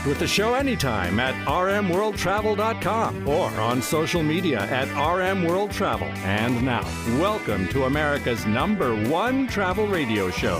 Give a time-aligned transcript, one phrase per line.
[0.00, 6.14] Connect with the show anytime at rmworldtravel.com or on social media at rmworldtravel.
[6.24, 6.84] And now,
[7.18, 10.56] welcome to America's number one travel radio show.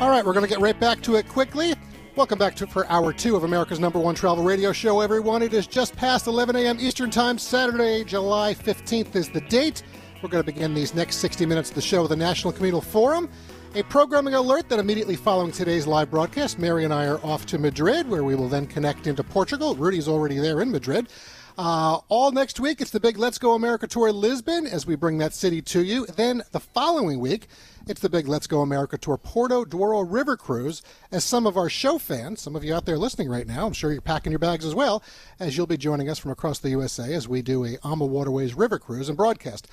[0.00, 1.74] All right, we're going to get right back to it quickly.
[2.14, 5.42] Welcome back to for hour two of America's number one travel radio show, everyone.
[5.42, 6.78] It is just past 11 a.m.
[6.78, 9.82] Eastern Time, Saturday, July 15th is the date.
[10.22, 12.80] We're going to begin these next 60 minutes of the show with the National Communal
[12.80, 13.30] Forum.
[13.76, 17.58] A programming alert that immediately following today's live broadcast, Mary and I are off to
[17.58, 19.76] Madrid, where we will then connect into Portugal.
[19.76, 21.08] Rudy's already there in Madrid.
[21.58, 25.18] Uh, all next week, it's the big Let's Go America Tour Lisbon as we bring
[25.18, 26.06] that city to you.
[26.06, 27.48] Then the following week,
[27.86, 30.80] it's the big Let's Go America Tour Porto Douro River Cruise.
[31.12, 33.74] As some of our show fans, some of you out there listening right now, I'm
[33.74, 35.02] sure you're packing your bags as well,
[35.38, 38.54] as you'll be joining us from across the USA as we do a AMA Waterways
[38.54, 39.68] River Cruise and broadcast.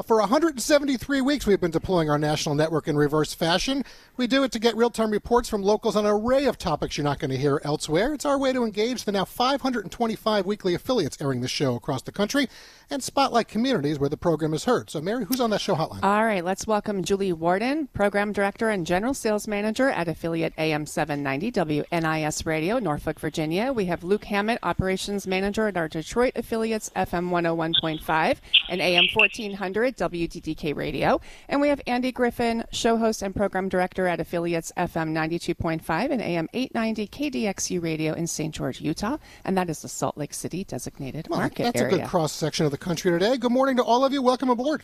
[0.00, 3.84] For 173 weeks, we've been deploying our national network in reverse fashion.
[4.16, 6.96] We do it to get real time reports from locals on an array of topics
[6.96, 8.14] you're not going to hear elsewhere.
[8.14, 12.10] It's our way to engage the now 525 weekly affiliates airing the show across the
[12.10, 12.48] country
[12.88, 14.88] and spotlight communities where the program is heard.
[14.88, 16.02] So, Mary, who's on that show hotline?
[16.02, 20.86] All right, let's welcome Julie Warden, Program Director and General Sales Manager at affiliate AM
[20.86, 23.74] 790 WNIS Radio, Norfolk, Virginia.
[23.74, 28.36] We have Luke Hammett, Operations Manager at our Detroit affiliates, FM 101.5
[28.70, 31.20] and AM 1400 WDDK Radio.
[31.48, 36.22] And we have Andy Griffin, show host and Program Director at affiliates FM 92.5 and
[36.22, 38.54] AM 890 KDXU Radio in St.
[38.54, 39.16] George, Utah.
[39.44, 41.90] And that is the Salt Lake City designated Well, market that's area.
[41.90, 43.36] That's a good cross section of the country today.
[43.36, 44.22] Good morning to all of you.
[44.22, 44.82] Welcome aboard.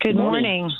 [0.00, 0.70] Good morning.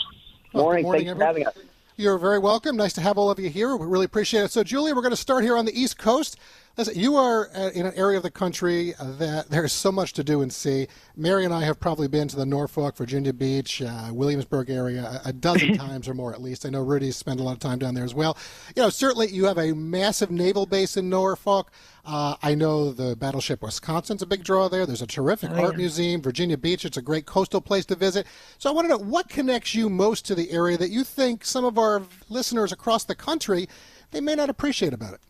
[0.53, 0.83] Well, Morning.
[0.83, 1.67] good morning, Thanks for having everyone.
[1.97, 2.77] You're very welcome.
[2.77, 3.77] Nice to have all of you here.
[3.77, 4.51] We really appreciate it.
[4.51, 6.39] So, Julia, we're going to start here on the East Coast.
[6.77, 10.25] Listen, you are uh, in an area of the country that there's so much to
[10.25, 10.87] do and see.
[11.17, 15.33] Mary and I have probably been to the Norfolk, Virginia Beach, uh, Williamsburg area a,
[15.33, 16.65] dozen times or more at least.
[16.65, 18.39] I know Rudy's spent a lot of time down there as well.
[18.77, 21.71] You know, certainly you have a massive naval base in Norfolk.
[22.05, 24.87] Uh, I know the Battleship Wisconsin's a big draw there.
[24.87, 26.23] There's a terrific art museum.
[26.23, 28.27] Virginia Beach, it's a great coastal place to visit.
[28.59, 31.45] So I want to know what connects you most to the area that you think
[31.45, 33.69] some of our listeners across the country
[34.13, 35.21] they may not appreciate about it.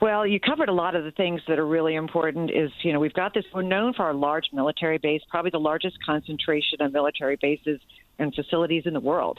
[0.00, 2.50] Well, you covered a lot of the things that are really important.
[2.50, 3.44] Is you know we've got this.
[3.54, 7.80] We're known for our large military base, probably the largest concentration of military bases
[8.18, 9.38] and facilities in the world.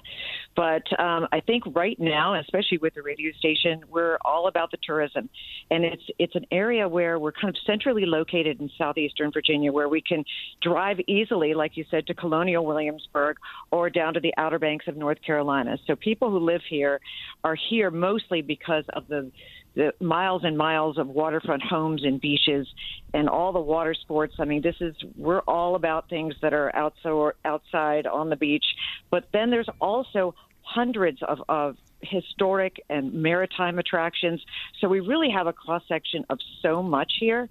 [0.55, 4.77] But um, I think right now, especially with the radio station, we're all about the
[4.81, 5.29] tourism,
[5.69, 9.89] and it's it's an area where we're kind of centrally located in southeastern Virginia, where
[9.89, 10.23] we can
[10.61, 13.37] drive easily, like you said, to Colonial Williamsburg
[13.71, 15.77] or down to the Outer Banks of North Carolina.
[15.85, 16.99] So people who live here
[17.43, 19.31] are here mostly because of the
[19.77, 22.67] the miles and miles of waterfront homes and beaches
[23.13, 24.33] and all the water sports.
[24.39, 28.65] I mean, this is we're all about things that are outside outside on the beach,
[29.11, 34.43] but then there's also hundreds of, of historic and maritime attractions.
[34.79, 37.47] So we really have a cross section of so much here.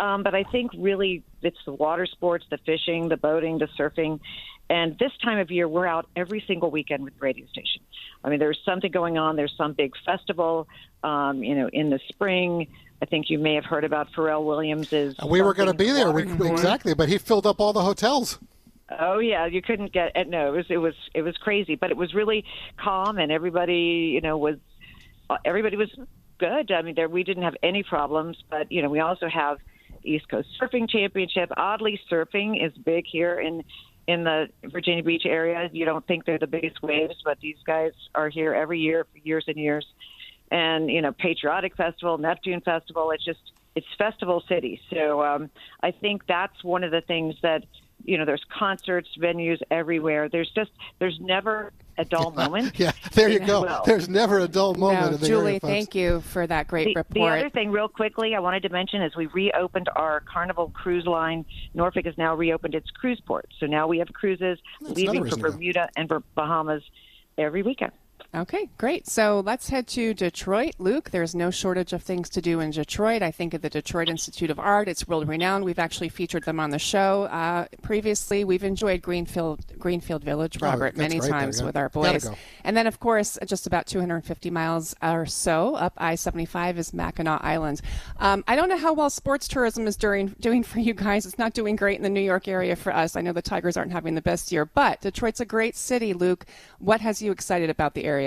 [0.00, 4.18] Um, but I think really it's the water sports, the fishing, the boating, the surfing.
[4.70, 7.82] And this time of year, we're out every single weekend with the radio station.
[8.24, 9.36] I mean, there's something going on.
[9.36, 10.68] There's some big festival,
[11.04, 12.68] um, you know, in the spring.
[13.02, 15.16] I think you may have heard about Pharrell Williams's.
[15.22, 17.82] Uh, We were going to be there, we, exactly, but he filled up all the
[17.82, 18.38] hotels.
[18.98, 20.28] Oh yeah, you couldn't get it.
[20.28, 22.44] No, it was it was it was crazy, but it was really
[22.76, 24.56] calm, and everybody, you know, was
[25.28, 25.90] uh, everybody was
[26.38, 26.72] good.
[26.72, 29.58] I mean, there we didn't have any problems, but you know, we also have
[30.04, 31.50] East Coast Surfing Championship.
[31.56, 33.64] Oddly, surfing is big here in
[34.06, 35.68] in the Virginia Beach area.
[35.72, 39.18] You don't think they're the biggest waves, but these guys are here every year for
[39.18, 39.86] years and years.
[40.50, 43.10] And you know, Patriotic Festival, Neptune Festival.
[43.12, 44.80] It's just it's festival city.
[44.90, 45.50] So um,
[45.82, 47.64] I think that's one of the things that
[48.04, 48.24] you know.
[48.24, 50.28] There's concerts, venues everywhere.
[50.28, 52.72] There's just there's never a dull moment.
[52.80, 53.62] Yeah, there you go.
[53.62, 56.66] Well- There's never a dull moment no, in the Julie, area, thank you for that
[56.68, 60.20] great The, the other thing, real quickly, I wanted to mention is we reopened our
[60.20, 61.44] Carnival cruise line.
[61.74, 65.24] Norfolk has now reopened its cruise port, so now we have cruises That's leaving for
[65.24, 65.50] reason to go.
[65.52, 66.82] Bermuda and for Bahamas
[67.36, 67.92] every weekend.
[68.32, 69.08] Okay, great.
[69.08, 70.76] So let's head to Detroit.
[70.78, 73.22] Luke, there's no shortage of things to do in Detroit.
[73.22, 74.86] I think of the Detroit Institute of Art.
[74.86, 75.64] It's world renowned.
[75.64, 78.44] We've actually featured them on the show uh, previously.
[78.44, 81.66] We've enjoyed Greenfield Greenfield Village, Oh, Robert, that's many right there, times yeah.
[81.66, 82.22] with our boys.
[82.22, 82.36] go.
[82.62, 87.80] And then, of course, just about 250 miles or so up I-75 is Mackinac Island.
[88.18, 91.26] Um, I don't know how well sports tourism is doing doing for you guys.
[91.26, 93.16] It's not doing great in the New York area for us.
[93.16, 96.12] I know the Tigers aren't having the best year, but Detroit's a great city.
[96.14, 96.46] Luke,
[96.78, 98.19] what has you excited about the area?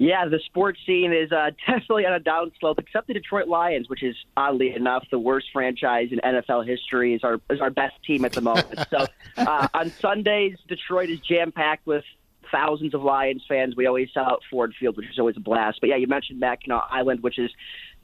[0.00, 4.02] Yeah, the sports scene is uh, definitely on a downslope, except the Detroit Lions, which
[4.02, 8.24] is oddly enough the worst franchise in NFL history, is our is our best team
[8.24, 8.78] at the moment.
[8.88, 9.06] so
[9.36, 12.02] uh, on Sundays, Detroit is jam packed with
[12.50, 13.76] thousands of Lions fans.
[13.76, 15.82] We always sell out Ford Field, which is always a blast.
[15.82, 17.50] But yeah, you mentioned Mackinac Island, which is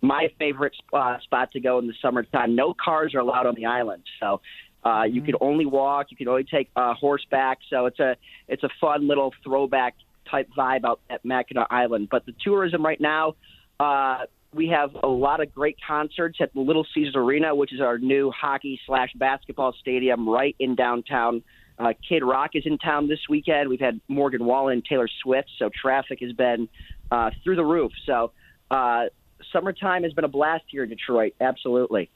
[0.02, 2.54] my favorite uh, spot to go in the summertime.
[2.54, 4.42] No cars are allowed on the island, so.
[4.84, 6.12] Uh, you can only walk.
[6.12, 7.58] You can only take uh, horseback.
[7.68, 8.16] So it's a
[8.46, 9.96] it's a fun little throwback
[10.31, 12.08] type vibe out at Mackinac Island.
[12.11, 13.34] But the tourism right now,
[13.81, 17.81] uh, we have a lot of great concerts at the Little Caesars Arena, which is
[17.81, 21.43] our new hockey slash basketball stadium right in downtown.
[21.78, 23.69] Uh, Kid Rock is in town this weekend.
[23.69, 26.69] We've had Morgan Wallen and Taylor Swift, so traffic has been
[27.11, 27.93] uh, through the roof.
[28.06, 28.32] So
[28.70, 29.05] uh,
[29.52, 31.34] summertime has been a blast here in Detroit.
[31.40, 32.11] Absolutely.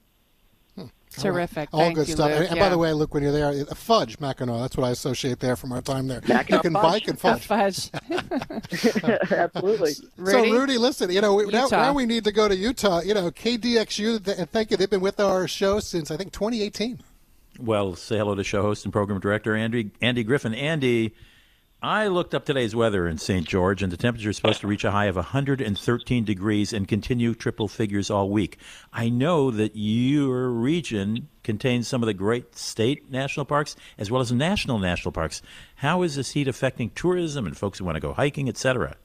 [1.18, 1.68] Terrific.
[1.72, 2.28] All Thank good you, stuff.
[2.30, 2.38] Luke.
[2.38, 2.62] And, and Yeah.
[2.64, 4.60] by the way, look when you're there, uh, fudge Mackinac.
[4.60, 6.20] That's what I associate there from our time there.
[6.26, 6.82] Mackinac you can fudge.
[6.82, 7.90] bike and Oh, fudge.
[7.90, 7.90] fudge.
[9.32, 9.92] Absolutely.
[10.16, 10.48] Rudy?
[10.48, 13.00] So, Rudy, listen, you know, we, now, now we need to go to Utah.
[13.00, 14.76] You know, KDXU, th- thank you.
[14.76, 17.00] They've been with our show since, I think, 2018.
[17.58, 20.54] Well, say hello to show host and program director Andy Andy Griffin.
[20.54, 21.14] Andy,
[21.82, 23.48] I looked up today's weather in St.
[23.48, 27.34] George, and the temperature is supposed to reach a high of 113 degrees and continue
[27.34, 28.58] triple figures all week.
[28.92, 34.20] I know that your region contains some of the great state national parks as well
[34.20, 35.40] as national national parks.
[35.76, 38.96] How is this heat affecting tourism and folks who want to go hiking, etc.?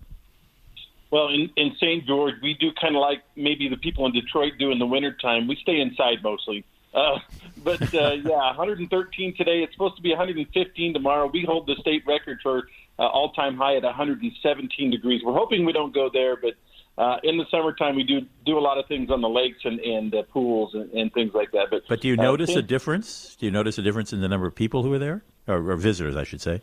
[1.12, 2.06] Well, in, in St.
[2.06, 5.48] George, we do kind of like maybe the people in Detroit do in the wintertime.
[5.48, 6.66] We stay inside mostly.
[6.96, 7.20] Uh,
[7.64, 9.64] but uh, yeah, 113 today.
[9.64, 11.30] It's supposed to be 115 tomorrow.
[11.32, 15.22] We hold the state record for uh, all-time high at 117 degrees.
[15.24, 16.54] We're hoping we don't go there, but
[16.98, 19.80] uh, in the summertime we do do a lot of things on the lakes and,
[19.82, 21.68] and uh, pools and, and things like that.
[21.70, 23.36] But But do you uh, notice a difference?
[23.36, 25.76] Do you notice a difference in the number of people who are there, or, or
[25.76, 26.62] visitors, I should say?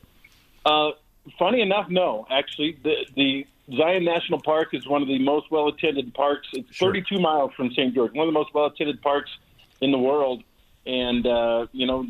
[0.64, 0.92] Uh,
[1.38, 2.26] funny enough, no.
[2.30, 3.46] Actually, the the
[3.76, 6.48] Zion National Park is one of the most well attended parks.
[6.54, 7.94] It's 32 miles from St.
[7.94, 9.30] George, one of the most well attended parks
[9.82, 10.42] in the world.
[10.86, 12.04] And uh, you know,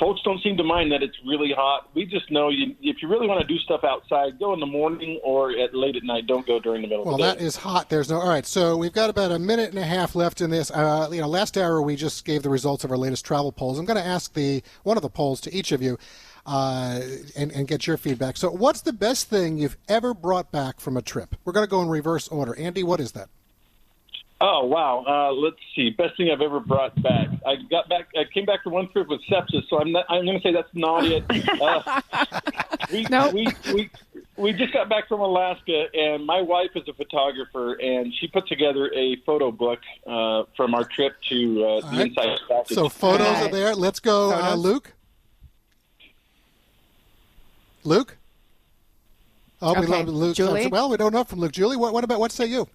[0.00, 1.88] folks don't seem to mind that it's really hot.
[1.94, 4.66] We just know you, if you really want to do stuff outside, go in the
[4.66, 6.26] morning or at late at night.
[6.26, 7.44] Don't go during the middle Well, of the that day.
[7.44, 7.88] is hot.
[7.88, 8.18] There's no.
[8.18, 10.70] All right, so we've got about a minute and a half left in this.
[10.70, 13.78] Uh, you know, last hour we just gave the results of our latest travel polls.
[13.78, 15.98] I'm going to ask the one of the polls to each of you,
[16.46, 17.00] uh,
[17.36, 18.36] and, and get your feedback.
[18.36, 21.36] So, what's the best thing you've ever brought back from a trip?
[21.44, 22.56] We're going to go in reverse order.
[22.58, 23.28] Andy, what is that?
[24.38, 25.02] Oh wow!
[25.08, 25.88] Uh, let's see.
[25.90, 27.28] Best thing I've ever brought back.
[27.46, 28.08] I got back.
[28.14, 30.52] I came back from one trip with sepsis, so I'm not, I'm going to say
[30.52, 31.24] that's not it.
[31.58, 32.00] Uh,
[32.92, 33.32] we, Nope.
[33.32, 33.90] we we
[34.36, 38.46] we just got back from Alaska, and my wife is a photographer, and she put
[38.46, 42.06] together a photo book uh, from our trip to uh, the right.
[42.08, 42.74] Inside Passage.
[42.74, 43.48] So, photos Right.
[43.48, 43.74] are there.
[43.74, 44.92] Let's go, uh, Luke.
[47.84, 48.18] Luke.
[49.62, 50.36] Oh, we love Luke.
[50.36, 50.66] Julie?
[50.66, 51.52] Well, we don't know from Luke.
[51.52, 52.68] Julie, what, what about what say you?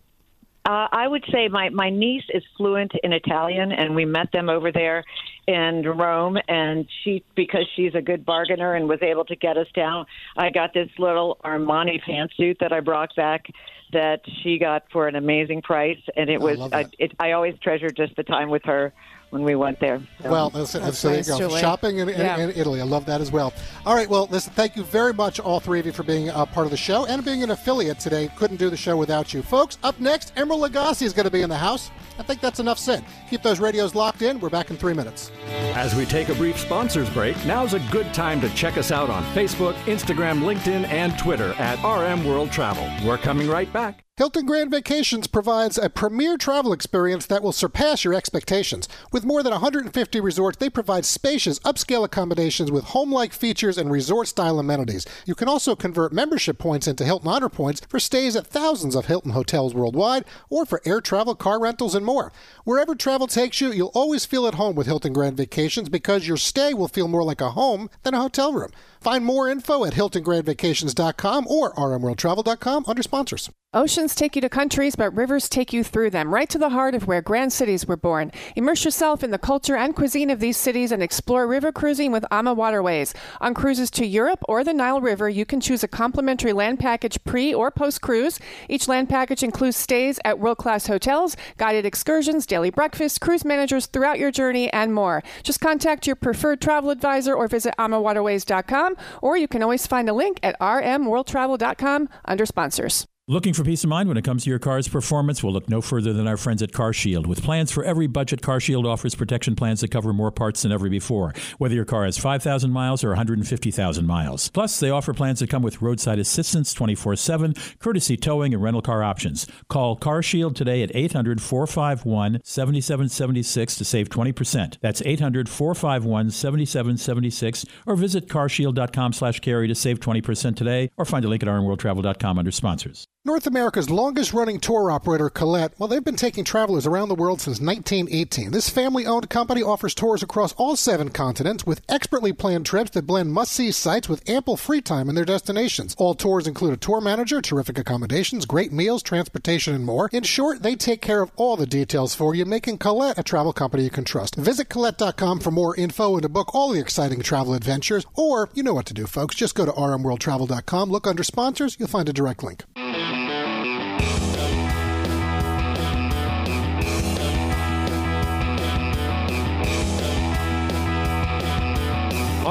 [0.64, 4.48] Uh, I would say my, my niece is fluent in Italian, and we met them
[4.48, 5.04] over there
[5.48, 6.38] in Rome.
[6.48, 10.06] And she, because she's a good bargainer and was able to get us down,
[10.38, 13.48] I got this little Armani pantsuit that I brought back
[13.92, 16.00] that she got for an amazing price.
[16.16, 18.94] And it was, love I, it, I always treasure just the time with her
[19.32, 20.02] when we went there.
[20.22, 20.30] So.
[20.30, 21.58] Well, listen, That's so there nice, you go.
[21.58, 22.38] Shopping in, in, Yeah.
[22.38, 22.80] in Italy.
[22.82, 23.54] I love that as well.
[23.86, 24.10] All right.
[24.10, 26.72] Well, listen, thank you very much, all three of you, for being a part of
[26.72, 28.30] the show and being an affiliate today.
[28.36, 29.42] Couldn't do the show without you.
[29.42, 31.90] Folks, up next, Emeril Lagasse is going to be in the house.
[32.20, 33.04] I think that's enough said.
[33.30, 34.40] Keep those radios locked in.
[34.40, 35.32] We're back in three minutes.
[35.74, 39.10] As we take a brief sponsors break, now's a good time to check us out
[39.10, 42.88] on Facebook, Instagram, LinkedIn, and Twitter at RM World Travel.
[43.08, 44.04] We're coming right back.
[44.22, 48.88] Hilton Grand Vacations provides a premier travel experience that will surpass your expectations.
[49.12, 53.92] With more than 150 resorts, they provide spacious, upscale accommodations with home like features and
[53.92, 55.08] resort style amenities.
[55.26, 59.08] You can also convert membership points into Hilton Honor Points for stays at thousands of
[59.08, 62.32] Hilton hotels worldwide or for air travel, car rentals, and more.
[62.64, 66.38] Wherever travel takes you, you'll always feel at home with Hilton Grand Vacations because your
[66.38, 68.70] stay will feel more like a home than a hotel room.
[69.00, 73.50] Find more info at HiltonGrandVacations.com or RMWorldTravel.com under sponsors.
[73.74, 76.94] Oceans take you to countries, but rivers take you through them, right to the heart
[76.94, 78.30] of where grand cities were born.
[78.58, 82.26] Immerse yourself in the culture and cuisine of these cities and explore river cruising with
[82.32, 83.14] AMA Waterways.
[83.40, 87.24] On cruises to Europe or the Nile River, you can choose a complimentary land package
[87.24, 88.42] pre or post cruise.
[88.68, 93.86] Each land package includes stays at world class hotels, guided excursions, daily breakfasts, cruise managers
[93.86, 95.24] throughout your journey, and more.
[95.44, 100.14] Just contact your preferred travel advisor or visit amawaterways.com, or you can always find a
[100.14, 103.08] link at rmworldtravel.com under sponsors.
[103.32, 105.42] Looking for peace of mind when it comes to your car's performance?
[105.42, 107.28] We'll look no further than our friends at CarShield.
[107.28, 110.90] With plans for every budget, CarShield offers protection plans that cover more parts than ever
[110.90, 114.50] before, whether your car has 5,000 miles or 150,000 miles.
[114.50, 118.82] Plus, they offer plans that come with roadside assistance 24 7, courtesy towing, and rental
[118.82, 119.48] car options.
[119.70, 124.78] Call CarShield today at 800 451 7776 to save 20%.
[124.82, 131.24] That's 800 451 7776 or visit carshield.com slash carey to save 20% today or find
[131.24, 133.08] a link at rmworldtravel.com under sponsors.
[133.24, 137.40] North America's longest running tour operator, Colette, well, they've been taking travelers around the world
[137.40, 138.50] since 1918.
[138.50, 143.06] This family owned company offers tours across all seven continents with expertly planned trips that
[143.06, 145.94] blend must see sites with ample free time in their destinations.
[146.00, 150.10] All tours include a tour manager, terrific accommodations, great meals, transportation, and more.
[150.12, 153.54] In short, they take care of all the details for you, making Colette a travel
[153.54, 154.34] company you can trust.
[154.36, 158.04] Visit Colette.com for more info and to book all the exciting travel adventures.
[158.16, 159.36] Or, you know what to do, folks.
[159.36, 162.64] Just go to rmworldtravel.com, look under sponsors, you'll find a direct link.
[162.92, 163.31] Thank you.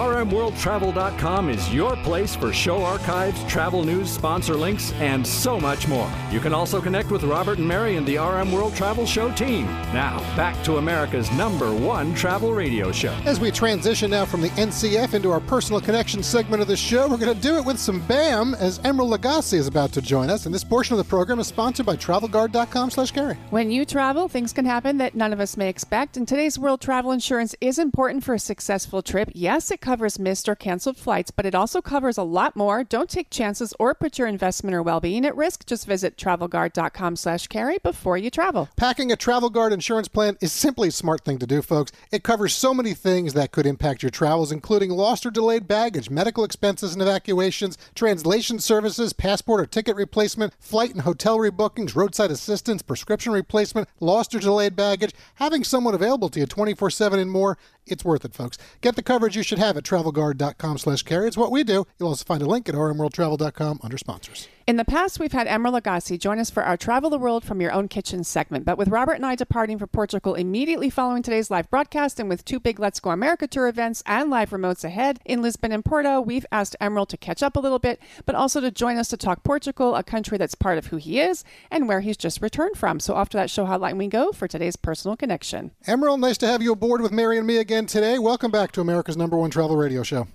[0.01, 6.11] RMWorldTravel.com is your place for show archives, travel news, sponsor links, and so much more.
[6.31, 9.67] You can also connect with Robert and Mary and the RM World Travel Show team.
[9.93, 13.13] Now, back to America's number one travel radio show.
[13.27, 17.07] As we transition now from the NCF into our personal connection segment of the show,
[17.07, 20.31] we're going to do it with some BAM as Emeril Lagasse is about to join
[20.31, 20.47] us.
[20.47, 23.37] And this portion of the program is sponsored by TravelGuard.com slash carey.
[23.51, 26.17] When you travel, things can happen that none of us may expect.
[26.17, 29.29] And today's world travel insurance is important for a successful trip.
[29.35, 32.85] Yes, it covers missed or canceled flights, but it also covers a lot more.
[32.85, 35.67] Don't take chances or put your investment or well-being at risk.
[35.67, 38.69] Just visit travelguard.com slash carey before you travel.
[38.77, 41.91] Packing a Travel Guard insurance plan is simply a smart thing to do, folks.
[42.13, 46.09] It covers so many things that could impact your travels, including lost or delayed baggage,
[46.09, 52.31] medical expenses and evacuations, translation services, passport or ticket replacement, flight and hotel rebookings, roadside
[52.31, 57.59] assistance, prescription replacement, lost or delayed baggage, having someone available to you 24-7 and more.
[57.87, 58.57] It's worth it, folks.
[58.83, 61.27] Get the coverage you should have at travelguard.com slash carey.
[61.27, 61.87] It's what we do.
[61.99, 64.49] You'll also find a link at rmworldtravel.com under sponsors.
[64.71, 67.61] In the past, we've had Emeril Lagasse join us for our Travel the World from
[67.61, 68.65] Your Own Kitchen segment.
[68.65, 72.45] But with Robert and I departing for Portugal immediately following today's live broadcast and with
[72.45, 76.21] two big Let's Go America tour events and live remotes ahead in Lisbon and Porto,
[76.21, 79.17] we've asked Emeril to catch up a little bit, but also to join us to
[79.17, 82.77] talk Portugal, a country that's part of who he is and where he's just returned
[82.77, 83.01] from.
[83.01, 85.73] So after that show hotline we go for today's personal connection.
[85.89, 88.21] Emeril, nice to have you aboard with Mary and me again today.
[88.21, 90.29] Welcome back to America's number one travel radio show.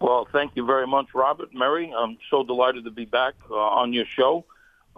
[0.00, 1.52] Well, thank you very much, Robert.
[1.52, 4.44] Mary, I'm so delighted to be back uh, on your show.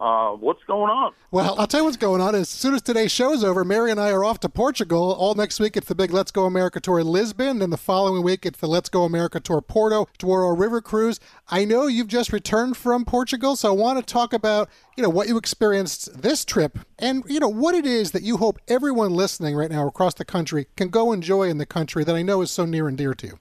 [0.00, 1.12] Uh, what's going on?
[1.30, 2.34] Well, I'll tell you what's going on.
[2.34, 5.12] As soon as today's show is over, Mary and I are off to Portugal.
[5.12, 7.58] All next week, it's the big Let's Go America tour in Lisbon.
[7.58, 11.20] Then the following week, it's the Let's Go America tour Porto, Douro River Cruise.
[11.48, 15.10] I know you've just returned from Portugal, so I want to talk about you know
[15.10, 19.12] what you experienced this trip and you know what it is that you hope everyone
[19.12, 22.40] listening right now across the country can go enjoy in the country that I know
[22.40, 23.38] is so near and dear to you.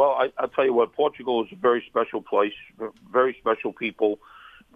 [0.00, 2.54] Well, I, I'll tell you what, Portugal is a very special place,
[3.12, 4.18] very special people,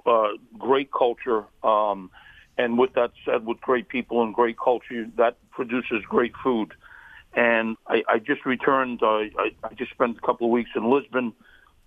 [0.05, 1.45] uh, great culture.
[1.63, 2.11] Um,
[2.59, 6.75] and with that said, with great people and great culture, that produces great food.
[7.33, 10.91] And I, I just returned, uh, I, I just spent a couple of weeks in
[10.91, 11.33] Lisbon,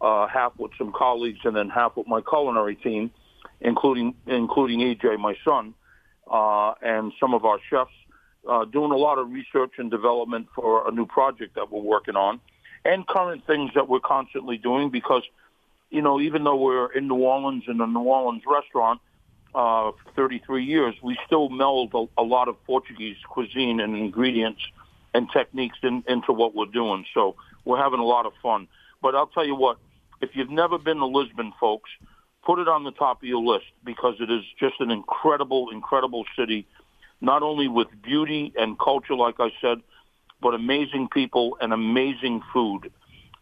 [0.01, 3.11] uh, half with some colleagues and then half with my culinary team,
[3.61, 5.75] including, including EJ, my son,
[6.25, 7.91] uh, and some of our chefs,
[8.49, 12.15] uh, doing a lot of research and development for a new project that we're working
[12.15, 12.39] on
[12.87, 15.23] and current things that we're constantly doing because,
[15.89, 19.01] you know, even though we're in New Orleans in a New Orleans restaurant
[19.53, 24.61] uh, for 33 years, we still meld a, a lot of Portuguese cuisine and ingredients
[25.13, 27.05] and techniques in, into what we're doing.
[27.13, 28.69] So we're having a lot of fun.
[29.01, 29.77] But I'll tell you what,
[30.21, 31.89] if you've never been to Lisbon, folks,
[32.45, 36.23] put it on the top of your list because it is just an incredible, incredible
[36.37, 36.65] city,
[37.19, 39.81] not only with beauty and culture, like I said,
[40.41, 42.91] but amazing people and amazing food.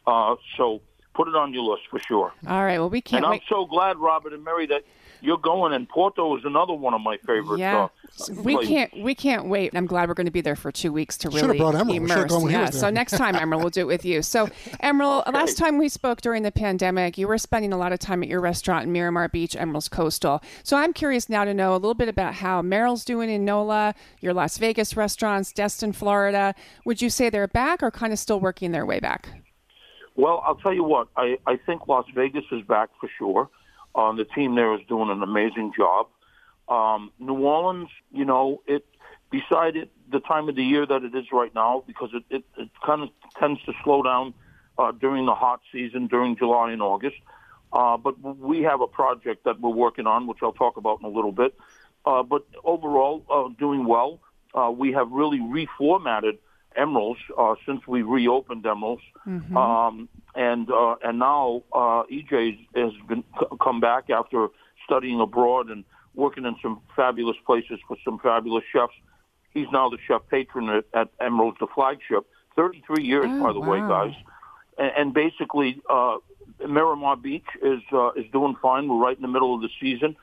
[0.08, 0.82] Uh, so
[1.14, 2.34] put it on your list for sure.
[2.48, 2.80] All right.
[2.80, 3.44] Well, we can't And I'm wait.
[3.50, 4.84] so glad, Robert and Mary, that
[5.22, 7.60] you're going, and Porto is another one of my favorite.
[7.60, 7.88] Yeah, uh,
[8.44, 8.70] we places.
[8.70, 9.76] can't we can't wait.
[9.76, 11.96] I'm glad we're going to be there for two weeks to really brought Emeril.
[11.96, 12.30] Immerse.
[12.30, 14.22] gone when he yeah, was so next time, Emeril, we'll do it with you.
[14.22, 14.48] So,
[14.84, 18.24] Emeril, last time we spoke during the pandemic, you were spending a lot of time
[18.24, 20.42] at your restaurant in Miramar Beach, Emeril's Coastal.
[20.64, 23.96] So I'm curious now to know a little bit about how Emeril's doing in NOLA,
[24.22, 26.56] your Las Vegas restaurants, Destin, Florida.
[26.86, 29.28] Would you say they're back or kind of still working their way back?
[30.16, 31.08] Well, I'll tell you what.
[31.18, 33.50] I, I think Las Vegas is back for sure.
[33.96, 36.08] Uh, the team there is doing an amazing job.
[36.68, 38.86] Um, New Orleans, you know, it
[39.32, 42.44] beside it the time of the year that it is right now because it, it,
[42.58, 43.10] it kind of
[43.40, 44.34] tends to slow down
[44.78, 47.16] uh, during the hot season during July and August.
[47.72, 51.06] Uh, but we have a project that we're working on, which I'll talk about in
[51.06, 51.58] a little bit.
[52.06, 54.20] Uh, but overall, uh, doing well.
[54.54, 56.38] Uh, we have really reformatted
[56.78, 59.02] Emeril's uh, since we reopened Emeril's,
[59.58, 64.48] um, and uh, and now uh, EJ has been c- come back after
[64.86, 65.84] studying abroad and
[66.16, 68.94] working in some fabulous places with some fabulous chefs.
[69.54, 72.26] He's now the chef patron at, at Emeril's, the flagship.
[72.56, 74.14] Thirty-three years, Oh, by the way, guys.
[74.78, 76.18] And, and basically, uh,
[76.68, 78.88] Miramar Beach is uh, is doing fine.
[78.88, 80.16] We're right in the middle of the season.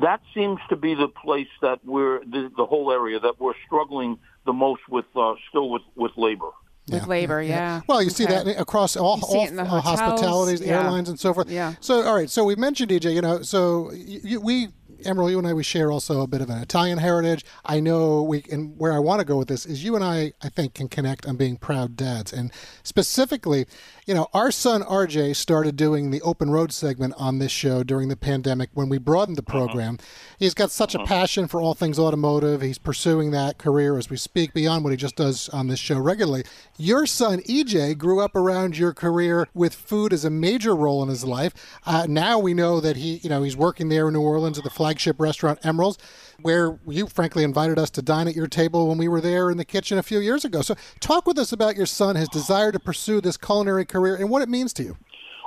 [0.00, 4.18] That seems to be the place that we're the, the whole area that we're struggling
[4.46, 6.50] the most with, uh, still with with labor.
[6.88, 7.80] With labor, yeah.
[7.88, 10.84] Well, you see that across all, all it uh, hotels, hospitalities, yeah.
[10.84, 11.50] airlines, and so forth.
[11.50, 11.74] Yeah.
[11.80, 12.30] So, all right.
[12.30, 13.12] So we mentioned EJ.
[13.12, 14.68] You know, so you, you, we,
[15.06, 17.44] Emeril, you and I, we share also a bit of an Italian heritage.
[17.64, 20.32] I know we, and where I want to go with this is you and I,
[20.42, 23.66] I think, can connect on being proud dads, and specifically,
[24.06, 28.08] you know, our son RJ started doing the open road segment on this show during
[28.08, 29.98] the pandemic when we broadened the program.
[30.38, 32.62] He's got such a passion for all things automotive.
[32.62, 35.98] He's pursuing that career as we speak beyond what he just does on this show
[35.98, 36.44] regularly.
[36.78, 41.08] Your son EJ grew up around your career with food as a major role in
[41.08, 41.52] his life.
[41.84, 44.64] Uh, now we know that he, you know, he's working there in New Orleans at
[44.64, 45.98] the flagship restaurant Emeril's,
[46.40, 49.58] where you frankly invited us to dine at your table when we were there in
[49.58, 50.62] the kitchen a few years ago.
[50.62, 54.30] So, talk with us about your son, his desire to pursue this culinary career, and
[54.30, 54.96] what it means to you.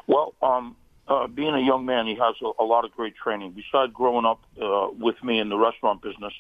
[0.05, 0.75] Well, um,
[1.07, 3.53] uh, being a young man, he has a, a lot of great training.
[3.53, 6.33] Besides growing up uh, with me in the restaurant business,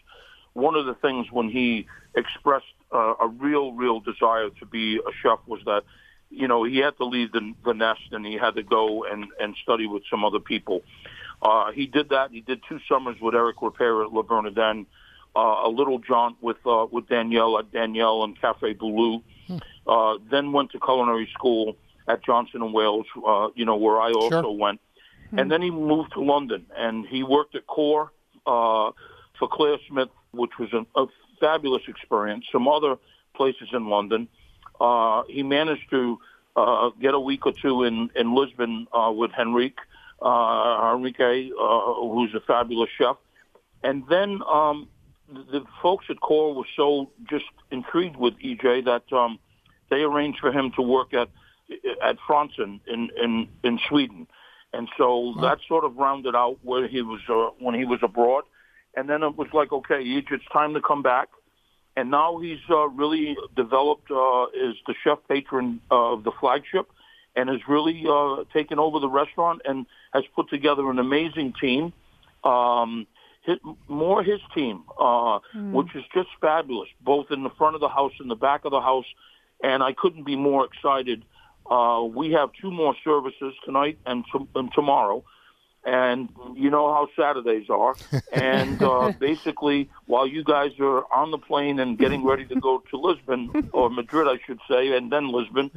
[0.53, 5.11] one of the things when he expressed uh, a real, real desire to be a
[5.23, 5.83] chef was that,
[6.29, 9.25] you know, he had to leave the, the nest and he had to go and,
[9.39, 10.83] and study with some other people.
[11.41, 12.31] Uh, he did that.
[12.31, 14.85] He did two summers with Eric Ripert at Le Bernardin,
[15.35, 19.23] uh, a little jaunt with uh, with Daniel at Daniel and Cafe Boulud.
[19.87, 21.75] Uh, then went to culinary school
[22.07, 24.51] at Johnson and Wales, uh, you know, where I also Sure.
[24.57, 24.79] went.
[25.31, 28.11] And then he moved to London and he worked at Core
[28.47, 28.91] uh,
[29.37, 31.05] for Clare Smyth, which was an, a
[31.39, 32.45] fabulous experience.
[32.51, 32.97] Some other
[33.35, 34.27] places in London.
[34.81, 36.19] Uh, he managed to
[36.55, 39.79] uh, get a week or two in in Lisbon uh, with Henrique,
[40.21, 43.17] uh, Henrique, uh, who's a fabulous chef.
[43.83, 44.87] And then um,
[45.27, 49.39] the, the folks at Core were so just intrigued with EJ that um,
[49.89, 51.29] they arranged for him to work at
[52.03, 54.27] at Frantzén in in in Sweden,
[54.73, 58.43] and so that sort of rounded out where he was uh, when he was abroad.
[58.95, 61.29] And then it was like, okay, EJ, it's time to come back.
[61.95, 66.89] And now he's uh, really developed uh, is the chef patron of the flagship,
[67.39, 71.93] and has really uh, taken over the restaurant and has put together an amazing team.
[72.43, 73.07] Um,
[73.43, 75.39] his, more his team, uh,
[75.71, 78.71] which is just fabulous, both in the front of the house and the back of
[78.71, 79.05] the house.
[79.63, 81.23] And I couldn't be more excited.
[81.69, 85.23] Uh, we have two more services tonight and, t- and tomorrow.
[85.85, 87.95] And you know how Saturdays are.
[88.33, 92.83] And uh, basically, while you guys are on the plane and getting ready to go
[92.91, 95.71] to Lisbon, or Madrid, I should say, and then Lisbon,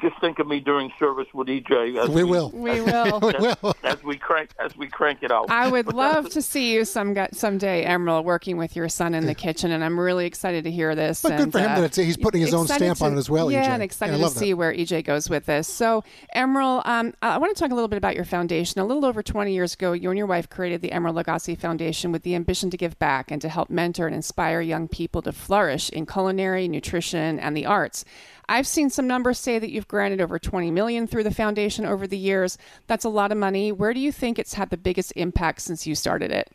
[0.00, 1.96] just think of me during service with EJ.
[2.02, 2.50] As We will.
[2.50, 3.20] We will.
[3.26, 3.74] We will.
[3.84, 5.50] as we crank as we crank it out.
[5.50, 9.34] I would love to see you some someday, Emeril, working with your son in the
[9.34, 11.22] kitchen, and I'm really excited to hear this.
[11.22, 13.30] But good for him uh, that he's putting his own excited stamp on it as
[13.30, 13.68] well, Yeah, EJ.
[13.74, 14.40] and excited Yeah, to love that.
[14.40, 15.68] see where EJ goes with this.
[15.68, 16.02] So,
[16.34, 18.80] Emeril, um, I want to talk a little bit about your foundation.
[18.80, 22.12] A little over 20 years ago, you and your wife created the Emeril Lagasse Foundation
[22.12, 25.32] with the ambition to give back and to help mentor and inspire young people to
[25.32, 28.04] flourish in culinary, nutrition, and the arts.
[28.48, 32.06] I've seen some numbers say that you've granted over 20 million through the foundation over
[32.06, 32.58] the years.
[32.86, 33.72] That's a lot of money.
[33.72, 36.50] Where do you think it's had the biggest impact since you started it?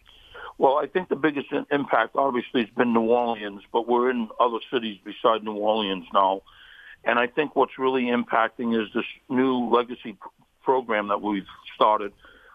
[0.58, 4.60] Well, I think the biggest impact obviously has been New Orleans, but we're in other
[4.72, 6.44] cities beside New Orleans now.
[7.04, 10.16] And I think what's really impacting is this new legacy
[10.64, 12.14] program that we've started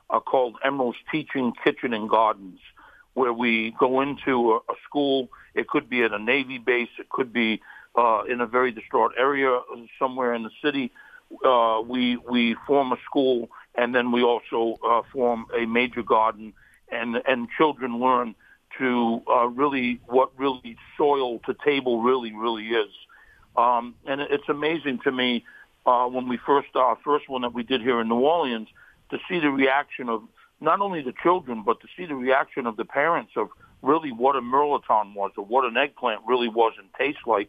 [0.08, 2.60] uh, called Emeril's Teaching Kitchen and Gardens,
[3.14, 5.28] where we go into a, a school.
[5.54, 6.90] It could be at a Navy base.
[6.98, 7.60] It could be
[7.96, 9.60] uh, in a very distraught area
[9.98, 10.92] somewhere in the city.
[11.44, 16.52] Uh, we we form a school, and then we also uh, form a major garden
[16.90, 18.34] and and children learn
[18.78, 22.90] to uh, really what really soil to table really really is.
[23.56, 25.44] Um, and it's amazing to me
[25.86, 28.68] uh, when we first our uh, first one that we did here in New Orleans
[29.10, 30.22] to see the reaction of
[30.60, 33.48] not only the children but to see the reaction of the parents of
[33.82, 37.48] really what a mirliton was or what an eggplant really was and tastes like.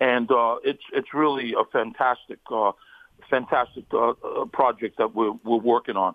[0.00, 2.72] And uh, it's it's really a fantastic uh,
[3.30, 6.14] fantastic uh, uh, project that we're we're working on.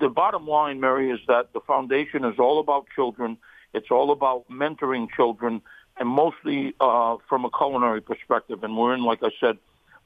[0.00, 3.38] The bottom line, Mary, is that the foundation is all about children.
[3.74, 5.62] It's all about mentoring children,
[5.98, 8.64] and mostly uh, from a culinary perspective.
[8.64, 9.58] And we're in, like I said,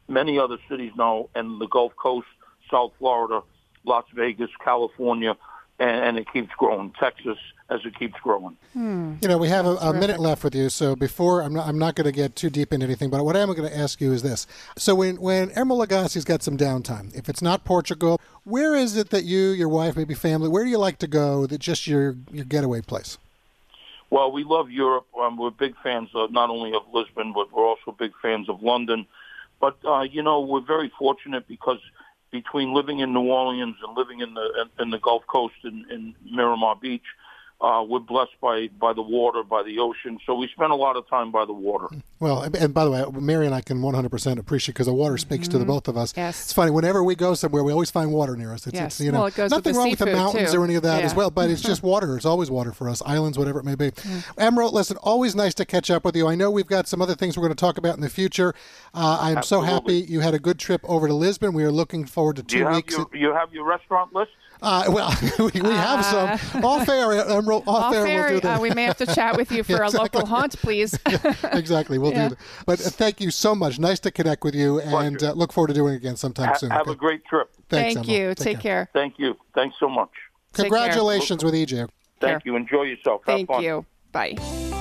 [0.08, 2.28] many other cities now, and the Gulf Coast,
[2.70, 3.42] South Florida,
[3.84, 5.36] Las Vegas, California,
[5.78, 6.92] and, and it keeps growing.
[6.98, 8.56] Texas, as it keeps growing.
[8.72, 9.14] Hmm.
[9.20, 11.78] You know, we have a, a minute left with you, so before I'm not, I'm
[11.78, 14.00] not going to get too deep into anything, but what I am going to ask
[14.00, 18.20] you is this: so when when Emeril Lagasse's got some downtime, if it's not Portugal,
[18.44, 21.46] where is it that you, your wife, maybe family, where do you like to go?
[21.46, 23.18] That just your your getaway place?
[24.08, 25.06] Well, we love Europe.
[25.20, 28.62] Um, we're big fans of not only of Lisbon, but we're also big fans of
[28.62, 29.06] London.
[29.60, 31.80] But uh, you know, we're very fortunate because
[32.30, 36.14] between living in New Orleans and living in the in the Gulf Coast in, in
[36.30, 37.04] Miramar Beach,
[37.60, 40.96] uh, we're blessed by by the water, by the ocean, so we spend a lot
[40.96, 41.88] of time by the water.
[42.18, 45.44] Well, and by the way, Mary and I can 100% appreciate because the water speaks
[45.44, 45.52] mm-hmm.
[45.52, 45.72] to the mm-hmm.
[45.72, 46.14] both of us.
[46.16, 46.44] Yes.
[46.44, 48.66] It's funny whenever we go somewhere, we always find water near us.
[48.66, 48.94] It's, yes.
[48.94, 50.60] It's, you know, well, it goes nothing with wrong with the mountains too.
[50.60, 51.04] or any of that yeah.
[51.04, 52.16] as well, but it's just water.
[52.16, 53.90] It's always water for us, islands, whatever it may be.
[53.90, 54.24] Mm.
[54.36, 56.26] Emeril, listen, always nice to catch up with you.
[56.26, 58.54] I know we've got some other things we're going to talk about in the future.
[58.94, 61.52] Uh, I am so happy you had a good trip over to Lisbon.
[61.52, 62.96] We are looking forward to two you weeks.
[62.96, 64.32] Your, you have your restaurant list?
[64.62, 66.64] Uh, well, we, we have uh, some.
[66.64, 67.62] Off air, Emeril.
[67.66, 68.58] Off, off air, air we'll do that.
[68.58, 69.98] Uh, we may have to chat with you for exactly.
[69.98, 70.98] a local haunt, please.
[71.52, 72.28] exactly, we'll yeah.
[72.28, 72.44] do that.
[72.64, 73.78] But uh, thank you so much.
[73.78, 76.54] Nice to connect with you, and uh, look forward to doing it again sometime ha-
[76.54, 76.70] soon.
[76.70, 76.92] Have okay?
[76.92, 77.50] a great trip.
[77.68, 78.10] Thanks, Thank Emeril.
[78.10, 78.28] you.
[78.28, 78.86] Take, Take care.
[78.86, 78.90] care.
[78.92, 79.36] Thank you.
[79.54, 80.10] Thanks so much.
[80.52, 81.88] Congratulations with EJ.
[82.20, 82.56] Thank you.
[82.56, 83.22] Enjoy yourself.
[83.26, 83.62] Have Thank fun.
[83.62, 83.84] you.
[84.12, 84.36] Bye.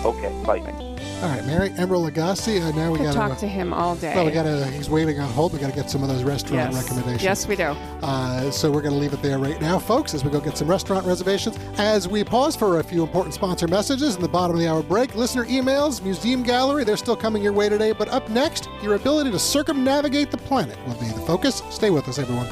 [0.06, 0.44] Okay.
[0.46, 0.95] Bye.
[1.22, 2.62] All right, Mary Emeril Lagasse.
[2.62, 4.14] Uh, now we got to talk to him all day.
[4.14, 4.66] Well, we got to.
[4.68, 5.54] He's waiting on hold.
[5.54, 6.84] We got to get some of those restaurant yes.
[6.84, 7.24] recommendations.
[7.24, 7.76] Yes, we do.
[8.04, 10.58] Uh, so we're going to leave it there right now, folks, as we go get
[10.58, 11.58] some restaurant reservations.
[11.78, 14.84] As we pause for a few important sponsor messages in the bottom of the hour
[14.84, 17.94] break, listener emails, museum gallery, they're still coming your way today.
[17.94, 21.64] But up next, your ability to circumnavigate the planet will be the focus.
[21.70, 22.48] Stay with us, everyone.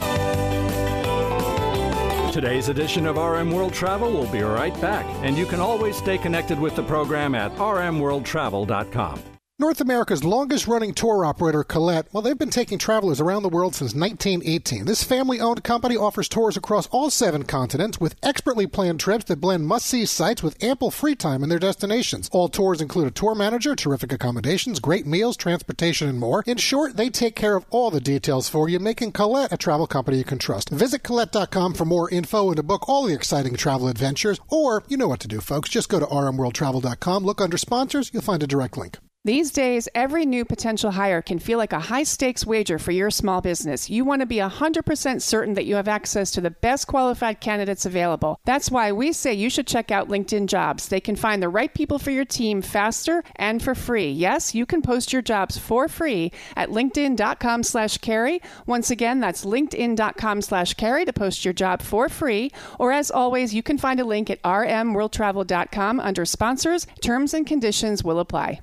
[2.34, 6.18] Today's edition of RM World Travel will be right back, and you can always stay
[6.18, 9.33] connected with the program at rmworldtravel.com.
[9.64, 13.74] North America's longest running tour operator, Colette, well, they've been taking travelers around the world
[13.74, 14.84] since 1918.
[14.84, 19.40] This family owned company offers tours across all seven continents with expertly planned trips that
[19.40, 22.30] blend must see sites with ample free time in their destinations.
[22.34, 26.44] All tours include a tour manager, terrific accommodations, great meals, transportation, and more.
[26.46, 29.88] In short, they take care of all the details for you, making Colette a travel
[29.88, 30.72] company you can trust.
[30.72, 34.42] Visit Colette.com for more info and to book all the exciting travel adventures.
[34.50, 35.70] Or, you know what to do, folks.
[35.70, 38.98] Just go to rmworldtravel.com, look under sponsors, you'll find a direct link.
[39.26, 43.10] These days, every new potential hire can feel like a high stakes wager for your
[43.10, 43.90] small business.
[43.90, 47.86] You want to be 100% certain that you have access to the best qualified candidates
[47.86, 48.38] available.
[48.44, 50.90] That's why we say you should check out LinkedIn Jobs.
[50.90, 54.12] They can find the right people for your team faster and for free.
[54.12, 58.42] Yes, you can post your jobs for free at linkedin.com slash carey.
[58.66, 62.52] Once again, that's linkedin.com slash carey to post your job for free.
[62.78, 66.88] Or as always, you can find a link at rmworldtravel.com under sponsors.
[67.02, 68.60] Terms and conditions will apply.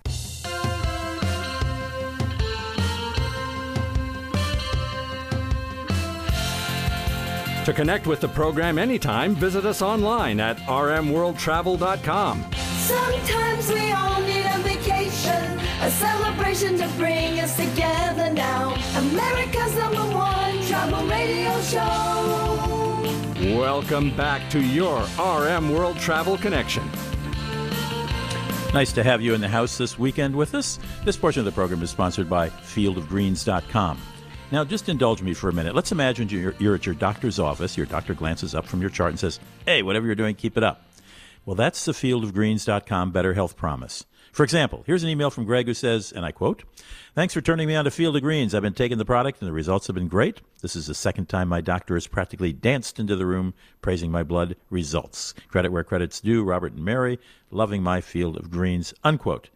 [7.66, 12.46] To connect with the program anytime, visit us online at rmworldtravel.com.
[12.78, 18.74] Sometimes we all need a vacation, a celebration to bring us together now.
[18.96, 23.58] America's number one travel radio show.
[23.58, 26.90] Welcome back to your RM World Travel Connection.
[28.72, 30.78] Nice to have you in the house this weekend with us.
[31.04, 33.98] This portion of the program is sponsored by fieldofgreens.com.
[34.52, 35.76] Now, just indulge me for a minute.
[35.76, 37.76] Let's imagine you're, you're, at your doctor's office.
[37.76, 40.64] Your doctor glances up from your chart and says, Hey, whatever you're doing, keep it
[40.64, 40.82] up.
[41.46, 44.04] Well, that's the fieldofgreens.com Better Health Promise.
[44.32, 46.64] For example, here's an email from Greg who says, and I quote,
[47.14, 48.54] Thanks for turning me on to Field of Greens.
[48.54, 50.40] I've been taking the product and the results have been great.
[50.62, 54.22] This is the second time my doctor has practically danced into the room praising my
[54.22, 55.34] blood results.
[55.48, 56.44] Credit where credit's due.
[56.44, 57.18] Robert and Mary,
[57.50, 59.48] loving my Field of Greens, unquote.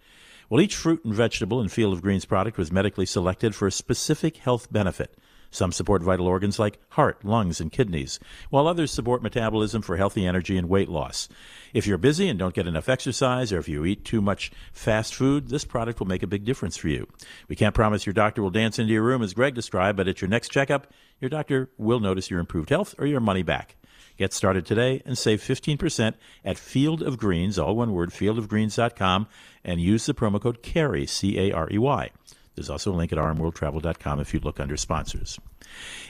[0.54, 3.72] Well, each fruit and vegetable in Field of Greens product was medically selected for a
[3.72, 5.18] specific health benefit.
[5.50, 10.24] Some support vital organs like heart, lungs, and kidneys, while others support metabolism for healthy
[10.24, 11.28] energy and weight loss.
[11.72, 15.16] If you're busy and don't get enough exercise, or if you eat too much fast
[15.16, 17.08] food, this product will make a big difference for you.
[17.48, 20.20] We can't promise your doctor will dance into your room as Greg described, but at
[20.20, 20.86] your next checkup,
[21.18, 23.74] your doctor will notice your improved health or your money back.
[24.16, 29.26] Get started today and save 15% at Field of Greens, all one word, fieldofgreens.com,
[29.64, 32.10] and use the promo code CAREY, C A R E Y.
[32.54, 35.40] There's also a link at rmworldtravel.com if you look under sponsors.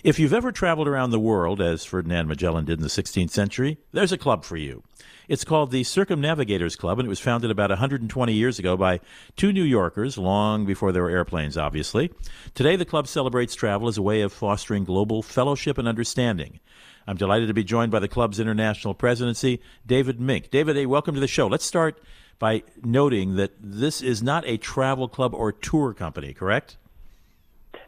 [0.03, 3.79] If you've ever traveled around the world, as Ferdinand Magellan did in the 16th century,
[3.93, 4.83] there's a club for you.
[5.27, 9.01] It's called the Circumnavigators Club, and it was founded about 120 years ago by
[9.37, 12.13] two New Yorkers, long before there were airplanes, obviously.
[12.53, 16.61] Today, the club celebrates travel as a way of fostering global fellowship and understanding.
[17.07, 20.51] I'm delighted to be joined by the club's international presidency, David Mink.
[20.51, 21.47] David, hey, welcome to the show.
[21.47, 22.03] Let's start
[22.39, 26.79] by noting that this is not a travel club or tour company, correct?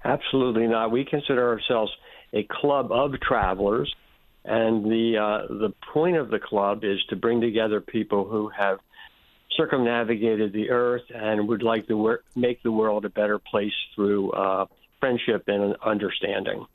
[0.05, 0.91] Absolutely not.
[0.91, 1.91] We consider ourselves
[2.33, 3.93] a club of travelers,
[4.45, 8.79] and the uh, the point of the club is to bring together people who have
[9.57, 14.67] circumnavigated the earth and would like to make the world a better place through uh,
[15.01, 16.67] friendship and understanding.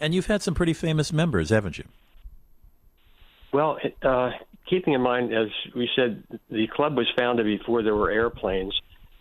[0.00, 1.84] And you've had some pretty famous members, haven't you?
[3.52, 4.30] Well, uh,
[4.68, 8.74] keeping in mind, as we said, the club was founded before there were airplanes,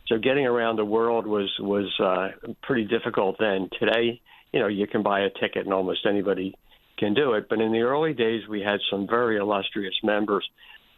[0.08, 2.30] so getting around the world was was uh,
[2.62, 3.70] pretty difficult then.
[3.80, 6.56] Today, you know, you can buy a ticket and almost anybody
[6.98, 7.48] can do it.
[7.50, 10.48] But in the early days, we had some very illustrious members.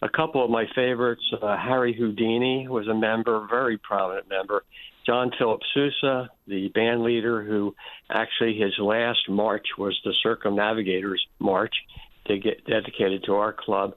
[0.02, 4.64] A couple of my favorites: uh, Harry Houdini was a member, very prominent member.
[5.08, 7.74] John Philip Sousa, the band leader, who
[8.10, 11.74] actually his last march was the Circumnavigators March,
[12.28, 13.96] to get dedicated to our club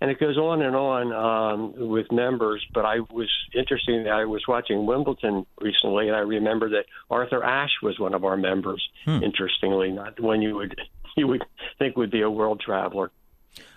[0.00, 2.64] and it goes on and on um, with members.
[2.72, 4.08] But I was interesting.
[4.08, 8.36] I was watching Wimbledon recently, and I remember that Arthur Ashe was one of our
[8.36, 8.82] members.
[9.04, 9.22] Hmm.
[9.22, 10.78] Interestingly, not one you would
[11.16, 11.44] you would
[11.78, 13.10] think would be a world traveler.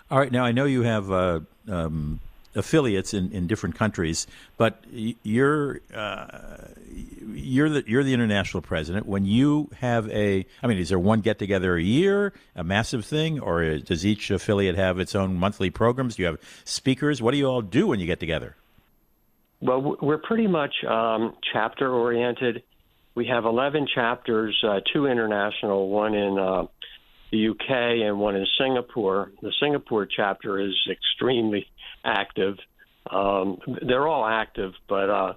[0.10, 2.20] All right, now I know you have uh, um,
[2.56, 6.68] affiliates in, in different countries, but you're uh,
[7.34, 9.06] you're the you're the international president.
[9.06, 13.06] When you have a, I mean, is there one get together a year, a massive
[13.06, 16.16] thing, or does each affiliate have its own monthly programs?
[16.16, 17.22] Do you have speakers?
[17.22, 18.56] What do you all do when you get together?
[19.62, 22.64] Well, we're pretty much um, chapter oriented.
[23.16, 26.64] We have 11 chapters, uh, two international, one in uh,
[27.32, 27.70] the UK
[28.06, 29.32] and one in Singapore.
[29.42, 31.66] The Singapore chapter is extremely
[32.04, 32.58] active.
[33.10, 35.34] Um, they're all active, but uh,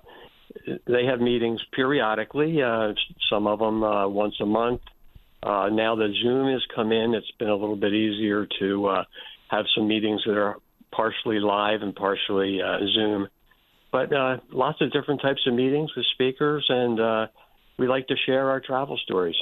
[0.87, 2.63] they have meetings periodically.
[2.63, 2.93] Uh,
[3.31, 4.81] some of them uh, once a month.
[5.43, 9.05] Uh, now that Zoom has come in, it's been a little bit easier to uh,
[9.49, 10.57] have some meetings that are
[10.91, 13.29] partially live and partially uh, Zoom.
[13.93, 17.27] But uh, lots of different types of meetings with speakers, and uh,
[17.79, 19.37] we like to share our travel stories.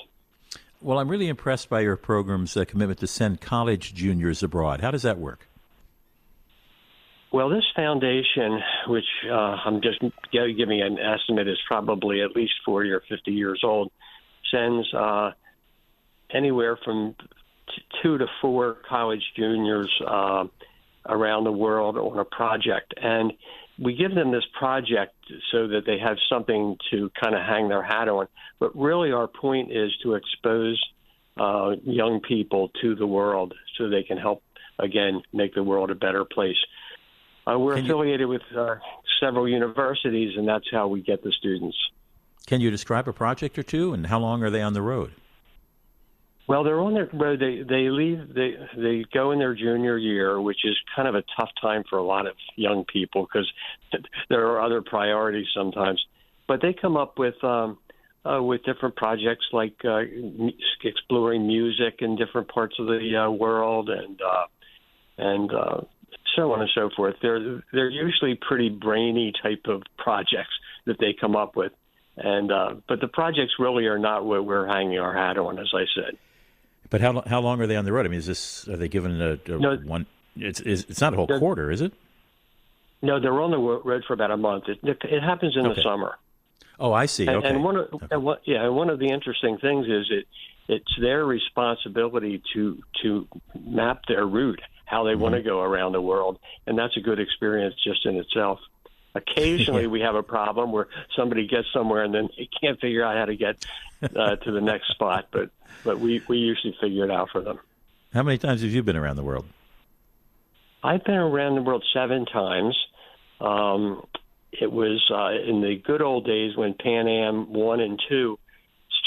[0.80, 4.82] Well, I'm really impressed by your program's uh, commitment to send college juniors abroad.
[4.82, 5.48] How does that work?
[7.34, 9.98] Well, this foundation, which uh, I'm just
[10.30, 13.90] giving an estimate, is probably at least 40 or 50 years old,
[14.52, 15.32] sends uh,
[16.32, 20.44] anywhere from t- two to four college juniors uh,
[21.08, 22.94] around the world on a project.
[23.02, 23.32] And
[23.80, 25.16] we give them this project
[25.50, 28.28] so that they have something to kind of hang their hat on.
[28.60, 30.80] But really, our point is to expose
[31.36, 34.44] uh, young people to the world so they can help,
[34.78, 36.58] again, make the world a better place.
[37.46, 38.28] Uh, we're Can affiliated you...
[38.28, 38.76] with uh,
[39.20, 41.76] several universities, and that's how we get the students.
[42.46, 45.12] Can you describe a project or two, and how long are they on the road?
[46.46, 47.40] Well, they're on their road.
[47.40, 48.34] They they leave.
[48.34, 51.98] They they go in their junior year, which is kind of a tough time for
[51.98, 53.50] a lot of young people because
[54.28, 56.04] there are other priorities sometimes.
[56.46, 57.78] But they come up with um,
[58.26, 60.00] uh, with different projects like uh,
[60.82, 64.46] exploring music in different parts of the uh, world and uh,
[65.16, 65.80] and uh,
[66.36, 67.16] so on and so forth.
[67.22, 70.52] They're they're usually pretty brainy type of projects
[70.86, 71.72] that they come up with,
[72.16, 75.72] and uh, but the projects really are not what we're hanging our hat on, as
[75.74, 76.16] I said.
[76.90, 78.06] But how how long are they on the road?
[78.06, 80.06] I mean, is this are they given a, a no, one?
[80.36, 81.92] It's it's not a whole quarter, is it?
[83.02, 84.64] No, they're on the road for about a month.
[84.68, 85.74] It, it happens in okay.
[85.74, 86.16] the summer.
[86.80, 87.26] Oh, I see.
[87.26, 87.48] And, okay.
[87.48, 88.06] and one of okay.
[88.10, 90.26] and what, yeah, and one of the interesting things is it
[90.68, 93.28] it's their responsibility to to
[93.66, 95.20] map their route how they mm-hmm.
[95.20, 98.60] want to go around the world, and that's a good experience just in itself.
[99.14, 103.16] Occasionally, we have a problem where somebody gets somewhere and then they can't figure out
[103.16, 103.64] how to get
[104.02, 105.50] uh, to the next spot, but
[105.84, 107.58] but we we usually figure it out for them.
[108.12, 109.46] How many times have you been around the world?
[110.82, 112.76] I've been around the world seven times.
[113.40, 114.06] Um,
[114.52, 118.38] it was uh, in the good old days when Pan Am one and two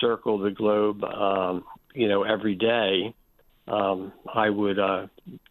[0.02, 1.64] circled the globe, um,
[1.94, 3.14] you know, every day
[3.68, 5.08] um, I would uh,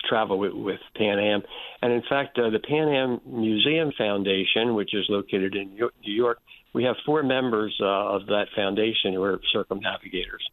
[0.09, 1.43] travel with, with Pan Am.
[1.83, 6.39] And in fact, uh, the Pan Am Museum Foundation, which is located in New York,
[6.73, 10.47] we have four members uh, of that foundation who are circumnavigators.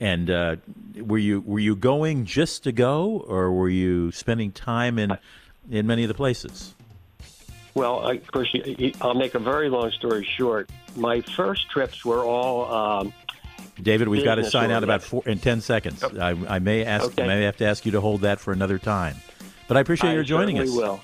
[0.00, 0.56] And uh,
[0.96, 5.16] were you were you going just to go, or were you spending time in
[5.70, 6.74] in many of the places?
[7.74, 8.54] Well, I, of course,
[9.00, 10.70] I'll make a very long story short.
[10.96, 12.72] My first trips were all.
[12.72, 13.12] Um,
[13.82, 16.02] David, we've got to sign out about four, in ten seconds.
[16.02, 17.24] I, I may ask, Okay.
[17.24, 19.16] I may have to ask you to hold that for another time.
[19.68, 20.70] But I appreciate I your joining us.
[20.70, 21.00] will.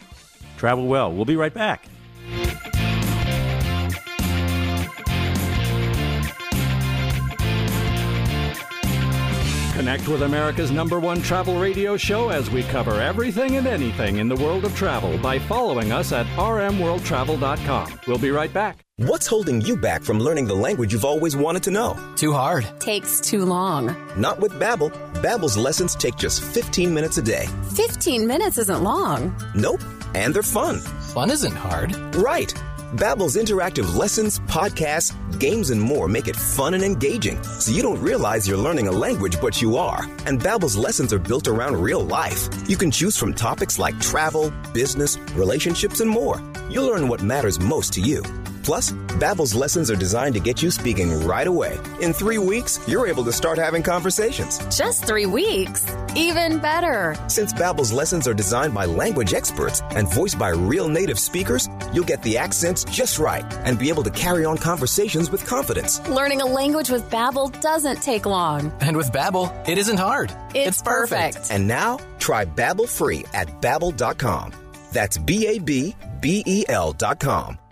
[0.56, 1.12] Travel well.
[1.12, 1.86] We'll be right back.
[9.74, 14.28] Connect with America's number one travel radio show as we cover everything and anything in
[14.28, 18.00] the world of travel by following us at rmworldtravel.com.
[18.06, 18.84] We'll be right back.
[19.02, 21.96] What's holding you back from learning the language you've always wanted to know?
[22.16, 22.68] Too hard.
[22.80, 23.96] Takes too long.
[24.14, 24.90] Not with Babbel.
[25.22, 27.46] Babbel's lessons take just 15 minutes a day.
[27.74, 29.34] 15 minutes isn't long.
[29.54, 29.80] Nope,
[30.14, 30.80] and they're fun.
[31.14, 31.96] Fun isn't hard.
[32.14, 32.52] Right.
[32.96, 38.02] Babbel's interactive lessons, podcasts, games, and more make it fun and engaging, so you don't
[38.02, 40.02] realize you're learning a language, but you are.
[40.26, 42.50] And Babbel's lessons are built around real life.
[42.68, 46.42] You can choose from topics like travel, business, relationships, and more.
[46.68, 48.22] You'll learn what matters most to you.
[48.62, 51.78] Plus, Babbel's lessons are designed to get you speaking right away.
[52.00, 54.58] In three weeks, you're able to start having conversations.
[54.76, 55.84] Just three weeks.
[56.16, 57.16] Even better.
[57.28, 62.04] Since Babbel's lessons are designed by language experts and voiced by real native speakers, you'll
[62.04, 66.06] get the accents just right and be able to carry on conversations with confidence.
[66.08, 68.72] Learning a language with Babbel doesn't take long.
[68.80, 70.32] And with Babbel, it isn't hard.
[70.54, 71.50] It's, perfect.
[71.50, 74.52] And now, try Babbel free at babbel.com.
[74.92, 77.58] That's B A B B E L dot com.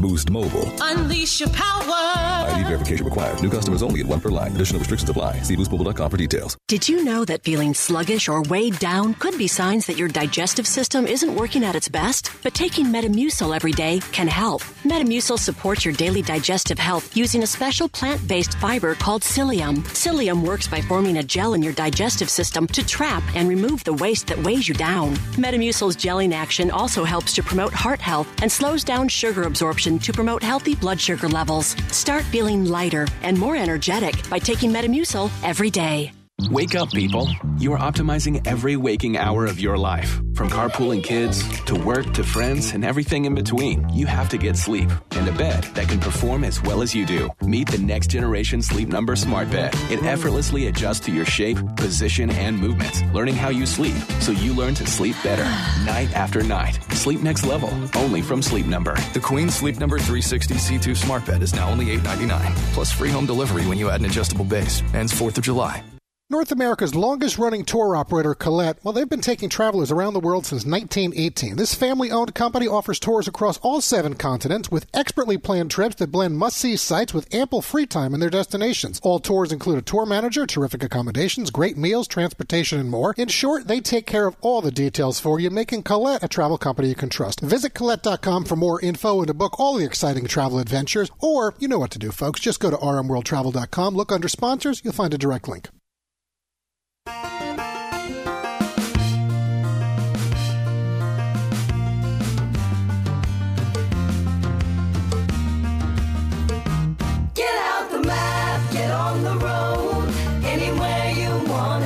[0.00, 0.66] Boost Mobile.
[0.80, 2.50] Unleash your power.
[2.50, 3.42] ID verification required.
[3.42, 4.54] New customers only at one per line.
[4.54, 5.42] Additional restrictions apply.
[5.42, 6.56] See boostmobile.com for details.
[6.68, 10.66] Did you know that feeling sluggish or weighed down could be signs that your digestive
[10.66, 12.30] system isn't working at its best?
[12.42, 14.62] But taking Metamucil every day can help.
[14.84, 19.78] Metamucil supports your daily digestive health using a special plant based fiber called psyllium.
[19.90, 23.92] Psyllium works by forming a gel in your digestive system to trap and remove the
[23.94, 25.14] waste that weighs you down.
[25.36, 30.12] Metamucil's gelling action also helps to promote heart health and slows down sugar absorption to
[30.12, 31.74] promote healthy blood sugar levels.
[31.90, 36.12] Start feeling lighter and more energetic by taking Metamucil every day.
[36.48, 37.28] Wake up, people.
[37.58, 40.20] You are optimizing every waking hour of your life.
[40.34, 43.88] From carpooling kids to work to friends and everything in between.
[43.90, 47.04] You have to get sleep and a bed that can perform as well as you
[47.04, 47.28] do.
[47.42, 49.74] Meet the next generation Sleep Number Smart Bed.
[49.90, 54.54] It effortlessly adjusts to your shape, position, and movements, learning how you sleep so you
[54.54, 55.44] learn to sleep better
[55.84, 56.78] night after night.
[56.94, 58.94] Sleep next level, only from Sleep Number.
[59.12, 63.26] The Queen Sleep Number 360 C2 Smart Bed is now only $8.99, plus free home
[63.26, 64.82] delivery when you add an adjustable base.
[64.94, 65.82] Ends 4th of July.
[66.30, 70.46] North America's longest running tour operator, Colette, well, they've been taking travelers around the world
[70.46, 71.56] since 1918.
[71.56, 76.12] This family owned company offers tours across all seven continents with expertly planned trips that
[76.12, 79.00] blend must see sites with ample free time in their destinations.
[79.02, 83.12] All tours include a tour manager, terrific accommodations, great meals, transportation, and more.
[83.16, 86.58] In short, they take care of all the details for you, making Colette a travel
[86.58, 87.40] company you can trust.
[87.40, 91.10] Visit Colette.com for more info and to book all the exciting travel adventures.
[91.18, 92.38] Or, you know what to do, folks.
[92.38, 95.70] Just go to rmworldtravel.com, look under sponsors, you'll find a direct link.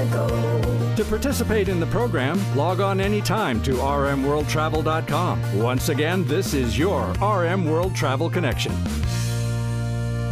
[0.04, 0.94] To go.
[0.96, 5.58] To participate in the program, log on anytime to rmworldtravel.com.
[5.58, 8.72] Once again, this is your RM World Travel Connection.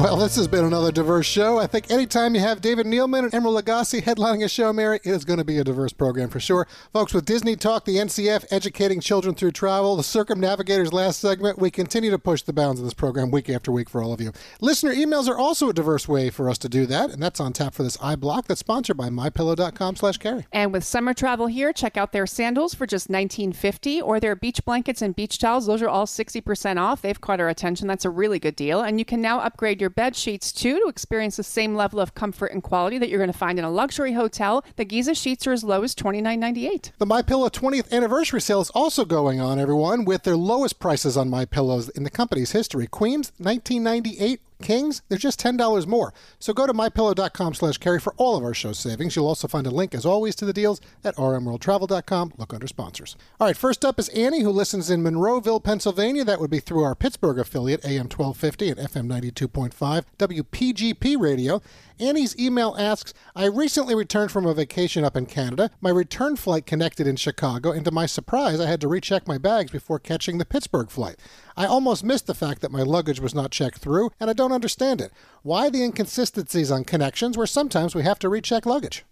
[0.02, 1.58] Well, this has been another diverse show.
[1.58, 5.08] I think anytime you have David Neeleman and Emeril Lagasse headlining a show, Mary, it
[5.08, 6.66] is going to be a diverse program for sure.
[6.92, 11.70] Folks, with Disney Talk, the NCF educating children through travel, the Circumnavigators last segment, we
[11.70, 14.32] continue to push the bounds of this program week after week for all of you.
[14.60, 17.52] Listener emails are also a diverse way for us to do that, and that's on
[17.52, 20.46] tap for this iBlock that's sponsored by mypillow.com slash carey.
[20.50, 24.64] And with summer travel here, check out their sandals for just $19.50 or their beach
[24.64, 25.66] blankets and beach towels.
[25.66, 27.02] Those are all 60% off.
[27.02, 27.86] They've caught our attention.
[27.86, 28.80] That's a really good deal.
[28.80, 32.14] And you can now upgrade your bed sheets too to experience the same level of
[32.14, 34.64] comfort and quality that you're going to find in a luxury hotel.
[34.76, 36.92] The Giza sheets are as low as $29.98.
[36.98, 41.16] The My Pillow 20th anniversary sale is also going on, everyone, with their lowest prices
[41.16, 42.86] on My Pillows in the company's history.
[42.86, 44.40] Queens, 1998.
[44.62, 46.14] Kings, they're just $10 more.
[46.38, 49.16] So go to mypillow.com slash carey for all of our show savings.
[49.16, 52.34] You'll also find a link, as always, to the deals at rmworldtravel.com.
[52.38, 53.16] Look under sponsors.
[53.40, 56.24] All right, first up is Annie, who listens in Monroeville, Pennsylvania.
[56.24, 61.60] That would be through our Pittsburgh affiliate, AM 1250 and FM 92.5, WPGP radio.
[62.02, 65.70] Annie's email asks I recently returned from a vacation up in Canada.
[65.80, 69.38] My return flight connected in Chicago, and to my surprise, I had to recheck my
[69.38, 71.20] bags before catching the Pittsburgh flight.
[71.56, 74.50] I almost missed the fact that my luggage was not checked through, and I don't
[74.50, 75.12] understand it.
[75.42, 79.04] Why the inconsistencies on connections where sometimes we have to recheck luggage?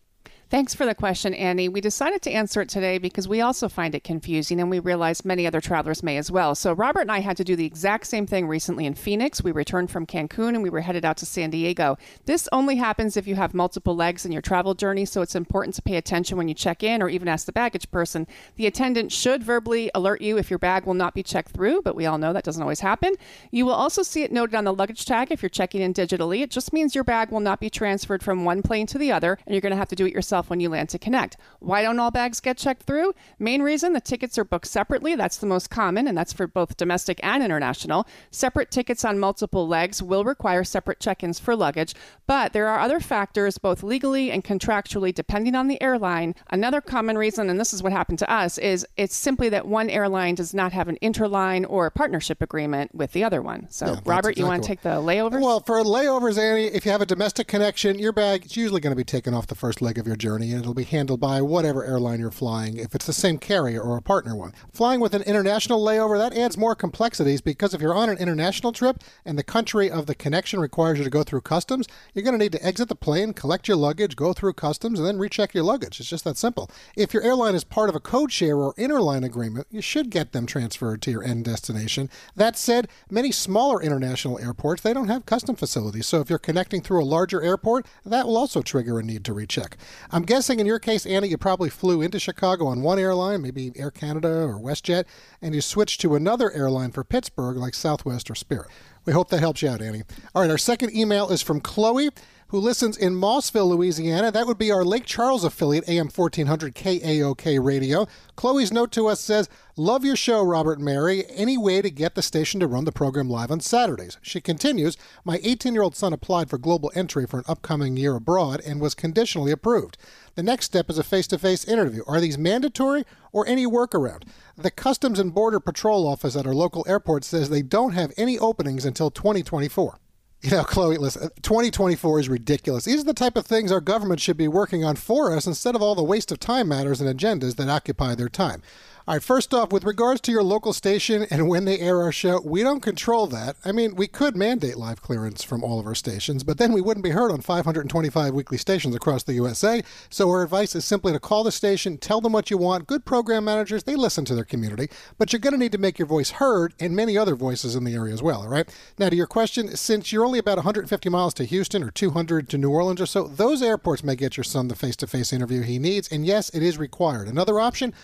[0.50, 1.68] Thanks for the question, Annie.
[1.68, 5.24] We decided to answer it today because we also find it confusing and we realize
[5.24, 6.56] many other travelers may as well.
[6.56, 9.44] So, Robert and I had to do the exact same thing recently in Phoenix.
[9.44, 11.96] We returned from Cancun and we were headed out to San Diego.
[12.24, 15.76] This only happens if you have multiple legs in your travel journey, so it's important
[15.76, 18.26] to pay attention when you check in or even ask the baggage person.
[18.56, 21.94] The attendant should verbally alert you if your bag will not be checked through, but
[21.94, 23.14] we all know that doesn't always happen.
[23.52, 26.40] You will also see it noted on the luggage tag if you're checking in digitally.
[26.40, 29.38] It just means your bag will not be transferred from one plane to the other,
[29.46, 31.36] and you're going to have to do it yourself when you land to connect.
[31.58, 33.14] Why don't all bags get checked through?
[33.38, 35.14] Main reason the tickets are booked separately.
[35.16, 38.06] That's the most common, and that's for both domestic and international.
[38.30, 41.94] Separate tickets on multiple legs will require separate check ins for luggage,
[42.26, 46.34] but there are other factors, both legally and contractually, depending on the airline.
[46.50, 49.90] Another common reason, and this is what happened to us, is it's simply that one
[49.90, 53.66] airline does not have an interline or partnership agreement with the other one.
[53.70, 55.40] So, Yeah, Robert, you want to take the layovers?
[55.42, 58.92] Well, for layovers, Annie, if you have a domestic connection, your bag is usually going
[58.92, 61.40] to be taken off the first leg of your journey, and it'll be handled by
[61.40, 64.52] whatever airline you're flying, if it's the same carrier or a partner one.
[64.72, 68.72] Flying with an international layover, that adds more complexities because if you're on an international
[68.72, 72.38] trip and the country of the connection requires you to go through customs, you're going
[72.38, 75.54] to need to exit the plane, collect your luggage, go through customs, and then recheck
[75.54, 76.00] your luggage.
[76.00, 76.70] It's just that simple.
[76.96, 80.32] If your airline is part of a code share or interline agreement, you should get
[80.32, 82.10] them transferred to your end destination.
[82.36, 86.06] That said, many smaller international airports, they don't have custom facilities.
[86.06, 89.32] So if you're connecting through a larger airport, that will also trigger a need to
[89.32, 89.76] recheck.
[90.22, 93.90] Guessing in your case, Annie, you probably flew into Chicago on one airline, maybe Air
[93.90, 95.04] Canada or WestJet,
[95.40, 98.68] and you switched to another airline for Pittsburgh, like Southwest or Spirit.
[99.04, 100.02] We hope that helps you out, Annie.
[100.34, 102.10] All right, our second email is from Chloe,
[102.50, 104.32] who listens in Mossville, Louisiana.
[104.32, 108.08] That would be our Lake Charles affiliate, AM 1400 KAOK radio.
[108.34, 111.24] Chloe's note to us says, Love your show, Robert and Mary.
[111.28, 114.18] Any way to get the station to run the program live on Saturdays?
[114.20, 118.16] She continues, My 18 year old son applied for global entry for an upcoming year
[118.16, 119.96] abroad and was conditionally approved.
[120.34, 122.02] The next step is a face to face interview.
[122.08, 124.24] Are these mandatory or any workaround?
[124.56, 128.40] The Customs and Border Patrol office at our local airport says they don't have any
[128.40, 130.00] openings until 2024.
[130.50, 132.86] You know, Chloe, listen, 2024 is ridiculous.
[132.86, 135.74] These are the type of things our government should be working on for us instead
[135.74, 138.62] of all the waste of time matters and agendas that occupy their time.
[139.08, 142.12] All right, first off, with regards to your local station and when they air our
[142.12, 143.56] show, we don't control that.
[143.64, 146.82] I mean, we could mandate live clearance from all of our stations, but then we
[146.82, 149.82] wouldn't be heard on 525 weekly stations across the USA.
[150.10, 152.86] So our advice is simply to call the station, tell them what you want.
[152.86, 155.98] Good program managers, they listen to their community, but you're going to need to make
[155.98, 158.68] your voice heard and many other voices in the area as well, all right?
[158.98, 162.58] Now, to your question, since you're only about 150 miles to Houston or 200 to
[162.58, 165.62] New Orleans or so, those airports may get your son the face to face interview
[165.62, 167.28] he needs, and yes, it is required.
[167.28, 167.94] Another option,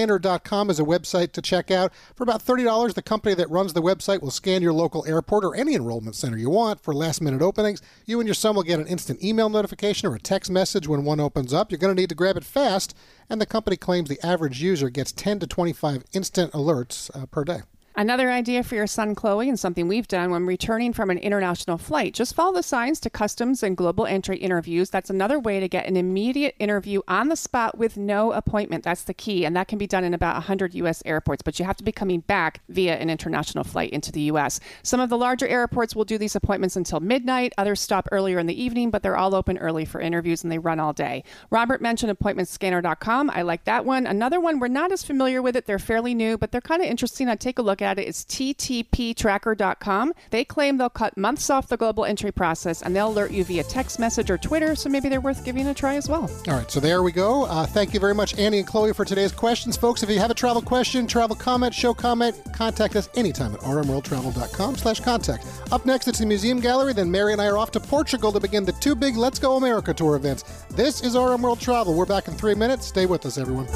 [0.00, 1.92] appointmentscanner.com is a website to check out.
[2.14, 5.54] For about $30, the company that runs the website will scan your local airport or
[5.54, 7.82] any enrollment center you want for last minute openings.
[8.06, 11.04] You and your son will get an instant email notification or a text message when
[11.04, 11.70] one opens up.
[11.70, 12.96] You're going to need to grab it fast,
[13.28, 17.44] and the company claims the average user gets 10 to 25 instant alerts uh, per
[17.44, 17.60] day.
[18.00, 21.76] Another idea for your son, Chloe, and something we've done when returning from an international
[21.76, 22.14] flight.
[22.14, 24.88] Just follow the signs to customs and global entry interviews.
[24.88, 28.84] That's another way to get an immediate interview on the spot with no appointment.
[28.84, 29.44] That's the key.
[29.44, 31.02] And that can be done in about 100 U.S.
[31.04, 34.60] airports, but you have to be coming back via an international flight into the U.S.
[34.82, 37.52] Some of the larger airports will do these appointments until midnight.
[37.58, 40.58] Others stop earlier in the evening, but they're all open early for interviews and they
[40.58, 41.22] run all day.
[41.50, 43.28] Robert mentioned appointmentscanner.com.
[43.28, 44.06] I like that one.
[44.06, 45.66] Another one, we're not as familiar with it.
[45.66, 47.28] They're fairly new, but they're kind of interesting.
[47.28, 48.08] I'd take a look at it.
[48.08, 50.12] It's ttptracker.com.
[50.30, 53.64] They claim they'll cut months off the global entry process and they'll alert you via
[53.64, 56.30] text message or Twitter, so maybe they're worth giving a try as well.
[56.48, 57.44] All right, so there we go.
[57.44, 59.76] Uh, thank you very much, Annie and Chloe, for today's questions.
[59.76, 63.60] Folks, if you have a travel question, travel comment, show comment, contact us anytime at
[63.60, 65.46] rmworldtravel.com slash contact.
[65.72, 66.92] Up next, it's the Museum Gallery.
[66.92, 69.56] Then Mary and I are off to Portugal to begin the two big Let's Go
[69.56, 70.42] America tour events.
[70.70, 71.94] This is RM World Travel.
[71.94, 72.86] We're back in three minutes.
[72.86, 73.66] Stay with us, everyone.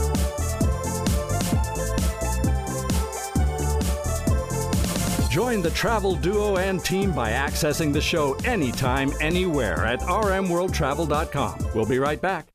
[5.35, 11.71] Join the travel duo and team by accessing the show anytime, anywhere at rmworldtravel.com.
[11.75, 12.47] We'll be right back.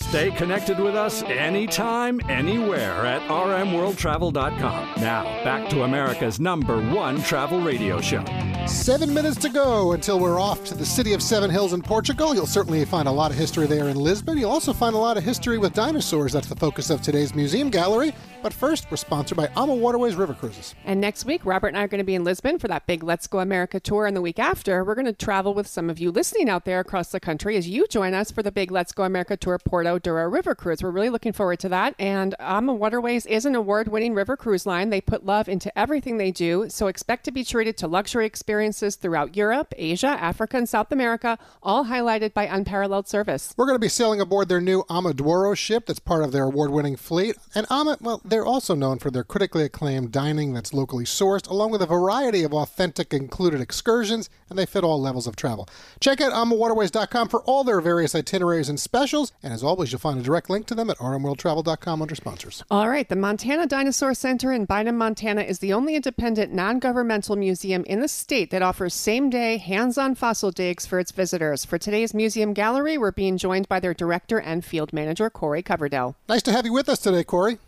[0.00, 5.00] Stay connected with us anytime, anywhere at rmworldtravel.com.
[5.00, 8.24] Now, back to America's number one travel radio show.
[8.66, 12.34] Seven minutes to go until we're off to the city of Seven Hills in Portugal.
[12.34, 14.38] You'll certainly find a lot of history there in Lisbon.
[14.38, 16.32] You'll also find a lot of history with dinosaurs.
[16.32, 18.14] That's the focus of today's museum gallery.
[18.42, 20.74] But first, we're sponsored by AMA Waterways River Cruises.
[20.84, 23.02] And next week, Robert and I are going to be in Lisbon for that big
[23.02, 24.06] Let's Go America tour.
[24.06, 26.80] And the week after, we're going to travel with some of you listening out there
[26.80, 29.98] across the country as you join us for the big Let's Go America tour Porto
[29.98, 30.82] Douro River Cruise.
[30.82, 31.94] We're really looking forward to that.
[31.98, 34.90] And AMA Waterways is an award winning river cruise line.
[34.90, 36.66] They put love into everything they do.
[36.68, 41.38] So expect to be treated to luxury experiences throughout Europe, Asia, Africa, and South America,
[41.62, 43.52] all highlighted by unparalleled service.
[43.56, 46.70] We're going to be sailing aboard their new AmaDouro ship that's part of their award
[46.70, 47.36] winning fleet.
[47.54, 51.72] And Ama, well, they're also known for their critically acclaimed dining that's locally sourced, along
[51.72, 55.68] with a variety of authentic included excursions, and they fit all levels of travel.
[56.00, 59.32] Check out AmaWaterways.com for all their various itineraries and specials.
[59.42, 62.62] And as always, you'll find a direct link to them at rmworldtravel.com under sponsors.
[62.70, 67.36] All right, the Montana Dinosaur Center in Bynum, Montana is the only independent non governmental
[67.36, 71.64] museum in the state that offers same day, hands on fossil digs for its visitors.
[71.64, 76.14] For today's museum gallery, we're being joined by their director and field manager, Corey Coverdell.
[76.28, 77.58] Nice to have you with us today, Corey.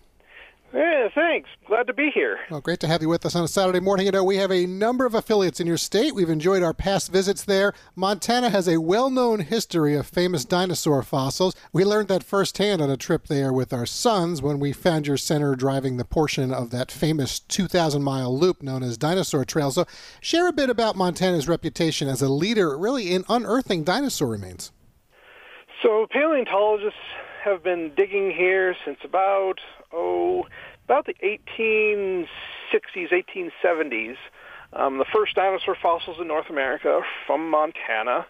[0.76, 1.48] Yeah, thanks.
[1.66, 2.38] Glad to be here.
[2.50, 4.04] Well, great to have you with us on a Saturday morning.
[4.04, 6.14] You know, we have a number of affiliates in your state.
[6.14, 7.72] We've enjoyed our past visits there.
[7.94, 11.56] Montana has a well known history of famous dinosaur fossils.
[11.72, 15.16] We learned that firsthand on a trip there with our sons when we found your
[15.16, 19.70] center driving the portion of that famous 2,000 mile loop known as Dinosaur Trail.
[19.70, 19.86] So,
[20.20, 24.72] share a bit about Montana's reputation as a leader, really, in unearthing dinosaur remains.
[25.82, 27.00] So, paleontologists
[27.46, 29.54] have been digging here since about
[29.92, 30.44] oh
[30.86, 31.14] about the
[31.50, 32.28] 1860s,
[32.94, 34.16] 1870s.
[34.72, 38.26] Um, the first dinosaur fossils in North America from Montana.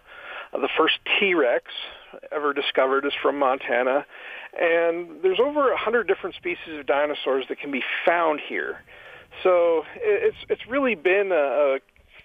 [0.51, 1.65] Uh, the first T-Rex
[2.31, 4.05] ever discovered is from Montana,
[4.59, 8.79] and there's over a hundred different species of dinosaurs that can be found here.
[9.43, 11.79] So it's it's really been a, a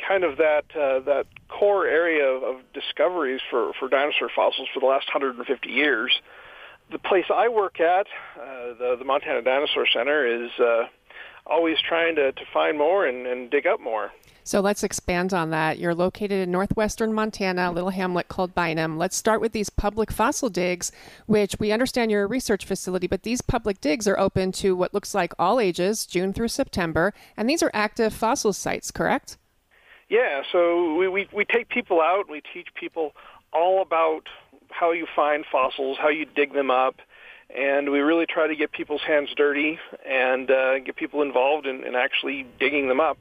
[0.07, 4.80] kind of that uh, that core area of, of discoveries for for dinosaur fossils for
[4.80, 6.12] the last 150 years
[6.93, 10.84] the place I work at, uh, the, the Montana Dinosaur Center, is uh,
[11.47, 14.12] always trying to, to find more and, and dig up more.
[14.45, 15.78] So let's expand on that.
[15.78, 18.99] You're located in northwestern Montana, a little hamlet called Bynum.
[18.99, 20.90] Let's start with these public fossil digs,
[21.26, 24.93] which we understand you're a research facility, but these public digs are open to what
[24.93, 29.36] looks like all ages, June through September, and these are active fossil sites, correct?
[30.09, 33.12] Yeah, so we, we, we take people out, and we teach people
[33.53, 34.28] all about
[34.73, 36.97] how you find fossils, how you dig them up,
[37.55, 41.85] and we really try to get people's hands dirty and uh, get people involved in,
[41.85, 43.18] in actually digging them up.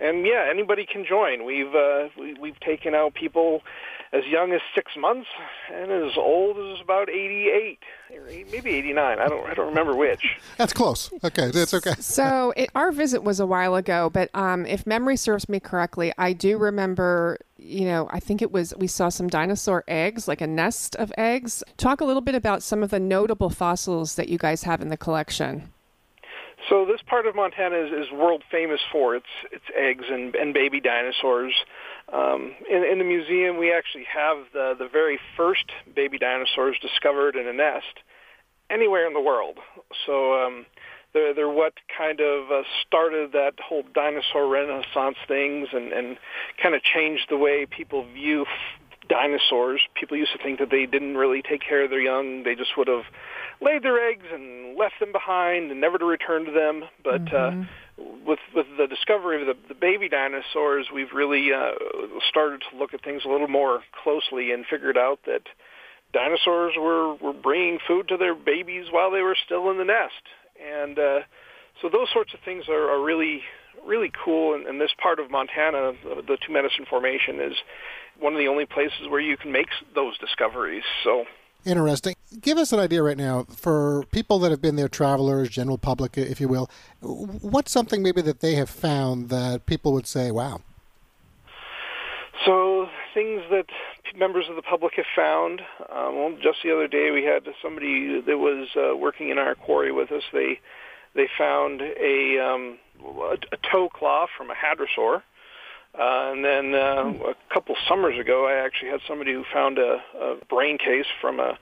[0.00, 1.44] And yeah, anybody can join.
[1.44, 3.62] We've uh, we, we've taken out people
[4.12, 5.28] as young as six months
[5.72, 7.78] and as old as about 88
[8.50, 10.24] maybe 89 i don't i don't remember which.
[10.56, 11.10] That's close.
[11.22, 11.94] Okay that's okay.
[12.00, 16.12] So it, our visit was a while ago but um, if memory serves me correctly
[16.16, 20.40] i do remember you know i think it was we saw some dinosaur eggs like
[20.40, 21.62] a nest of eggs.
[21.76, 24.88] Talk a little bit about some of the notable fossils that you guys have in
[24.88, 25.70] the collection
[26.68, 30.52] so this part of Montana is, is world famous for its its eggs and, and
[30.52, 31.54] baby dinosaurs.
[32.12, 37.36] Um, in, in the museum, we actually have the the very first baby dinosaurs discovered
[37.36, 38.02] in a nest
[38.70, 39.58] anywhere in the world.
[40.06, 40.66] So um,
[41.12, 46.18] they're they're what kind of uh, started that whole dinosaur renaissance things and and
[46.62, 49.80] kind of changed the way people view f- dinosaurs.
[49.94, 52.76] People used to think that they didn't really take care of their young; they just
[52.76, 53.04] would have
[53.60, 56.84] laid their eggs and left them behind and never to return to them.
[57.02, 57.62] But mm-hmm.
[57.62, 61.72] uh, with with the discovery of the, the baby dinosaurs, we've really uh,
[62.28, 65.42] started to look at things a little more closely and figured out that
[66.12, 70.22] dinosaurs were were bringing food to their babies while they were still in the nest,
[70.62, 71.20] and uh,
[71.80, 73.42] so those sorts of things are, are really
[73.86, 74.54] really cool.
[74.54, 77.54] And, and this part of Montana, the, the Two Medicine Formation, is
[78.18, 80.84] one of the only places where you can make those discoveries.
[81.04, 81.24] So
[81.64, 82.14] Interesting.
[82.40, 86.16] Give us an idea right now for people that have been there, travelers, general public,
[86.16, 86.70] if you will.
[87.00, 90.60] What's something maybe that they have found that people would say, wow?
[92.46, 93.66] So, things that
[94.16, 95.60] members of the public have found.
[95.92, 99.54] Um, well, just the other day, we had somebody that was uh, working in our
[99.54, 100.22] quarry with us.
[100.32, 100.60] They
[101.14, 105.22] they found a, um, a, a toe claw from a hadrosaur
[105.98, 110.00] uh, and then uh, a couple summers ago, I actually had somebody who found a,
[110.20, 111.58] a brain case from a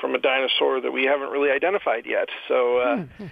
[0.00, 2.28] from a dinosaur that we haven't really identified yet.
[2.46, 3.26] So, uh, mm-hmm.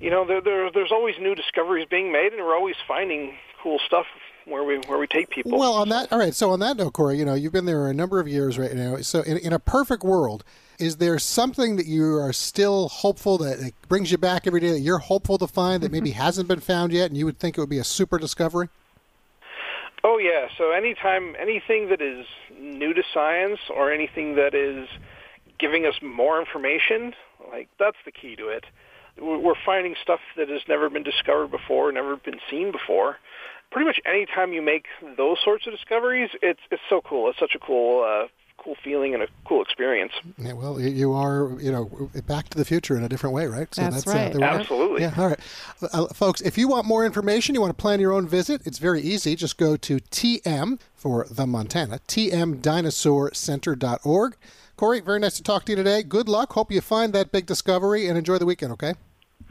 [0.00, 3.78] you know, there, there, there's always new discoveries being made, and we're always finding cool
[3.86, 4.06] stuff
[4.46, 5.58] where we where we take people.
[5.58, 6.34] Well, on that, all right.
[6.34, 8.72] So on that note, Corey, you know, you've been there a number of years right
[8.72, 8.96] now.
[8.98, 10.44] So in, in a perfect world,
[10.78, 14.70] is there something that you are still hopeful that it brings you back every day
[14.72, 17.58] that you're hopeful to find that maybe hasn't been found yet, and you would think
[17.58, 18.68] it would be a super discovery?
[20.04, 20.48] Oh yeah.
[20.58, 22.26] So anytime anything that is
[22.60, 24.86] new to science or anything that is
[25.58, 27.14] giving us more information,
[27.50, 28.66] like that's the key to it.
[29.18, 33.16] We're finding stuff that has never been discovered before, never been seen before.
[33.70, 34.86] Pretty much any time you make
[35.16, 37.30] those sorts of discoveries, it's it's so cool.
[37.30, 38.26] It's such a cool uh,
[38.64, 40.12] cool feeling and a cool experience.
[40.38, 43.46] Yeah, well, you- you are, you know, back to the future in a different way,
[43.46, 43.72] right?
[43.74, 44.32] So That's uh, right.
[44.32, 45.02] the way- Absolutely.
[45.02, 45.38] Yeah, all right.
[45.92, 48.78] Uh, folks, if you want more information, you want to plan your own visit, it's
[48.78, 49.36] very easy.
[49.36, 54.36] Just go to TM for the Montana, tmdinosaurcenter.org.
[54.76, 56.02] Corey, very nice to talk to you today.
[56.02, 56.54] Good luck.
[56.54, 58.94] Hope you find that big discovery and enjoy the weekend, okay?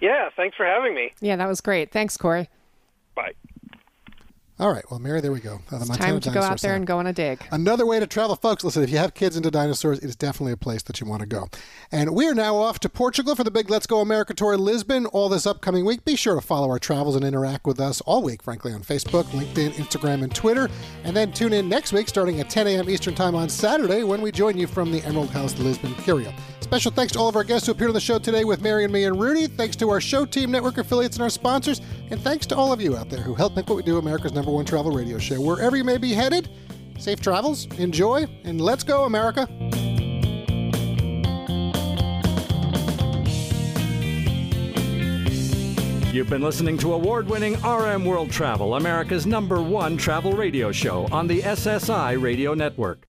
[0.01, 0.29] Yeah.
[0.35, 1.13] Thanks for having me.
[1.21, 1.91] Yeah, that was great.
[1.91, 2.49] Thanks, Corey.
[3.15, 3.33] Bye.
[4.63, 4.89] All right.
[4.89, 5.59] Well, Mary, there we go.
[5.69, 6.75] Uh, the It's time to go out there Center.
[6.75, 7.45] and go on a dig.
[7.51, 8.63] Another way to travel, folks.
[8.63, 11.19] Listen, if you have kids into dinosaurs, it is definitely a place that you want
[11.19, 11.49] to go.
[11.91, 14.61] And we are now off to Portugal for the big Let's Go America tour in
[14.61, 16.05] Lisbon all this upcoming week.
[16.05, 19.25] Be sure to follow our travels and interact with us all week, frankly, on Facebook,
[19.31, 20.69] LinkedIn, Instagram, and Twitter.
[21.03, 22.89] And then tune in next week starting at 10 a.m.
[22.89, 26.31] Eastern Time on Saturday when we join you from the Emerald House Lisbon Curio.
[26.63, 28.83] Special thanks to all of our guests who appeared on the show today with Mary
[28.85, 29.47] and me and Rudy.
[29.47, 31.81] Thanks to our show team, network affiliates, and our sponsors.
[32.09, 34.31] And thanks to all of you out there who help make what we do America's
[34.31, 35.39] number one travel radio show.
[35.39, 36.49] Wherever you may be headed,
[36.97, 39.47] safe travels, enjoy, and let's go, America.
[46.11, 51.07] You've been listening to award winning RM World Travel, America's number one travel radio show
[51.11, 53.05] on the SSI Radio Network.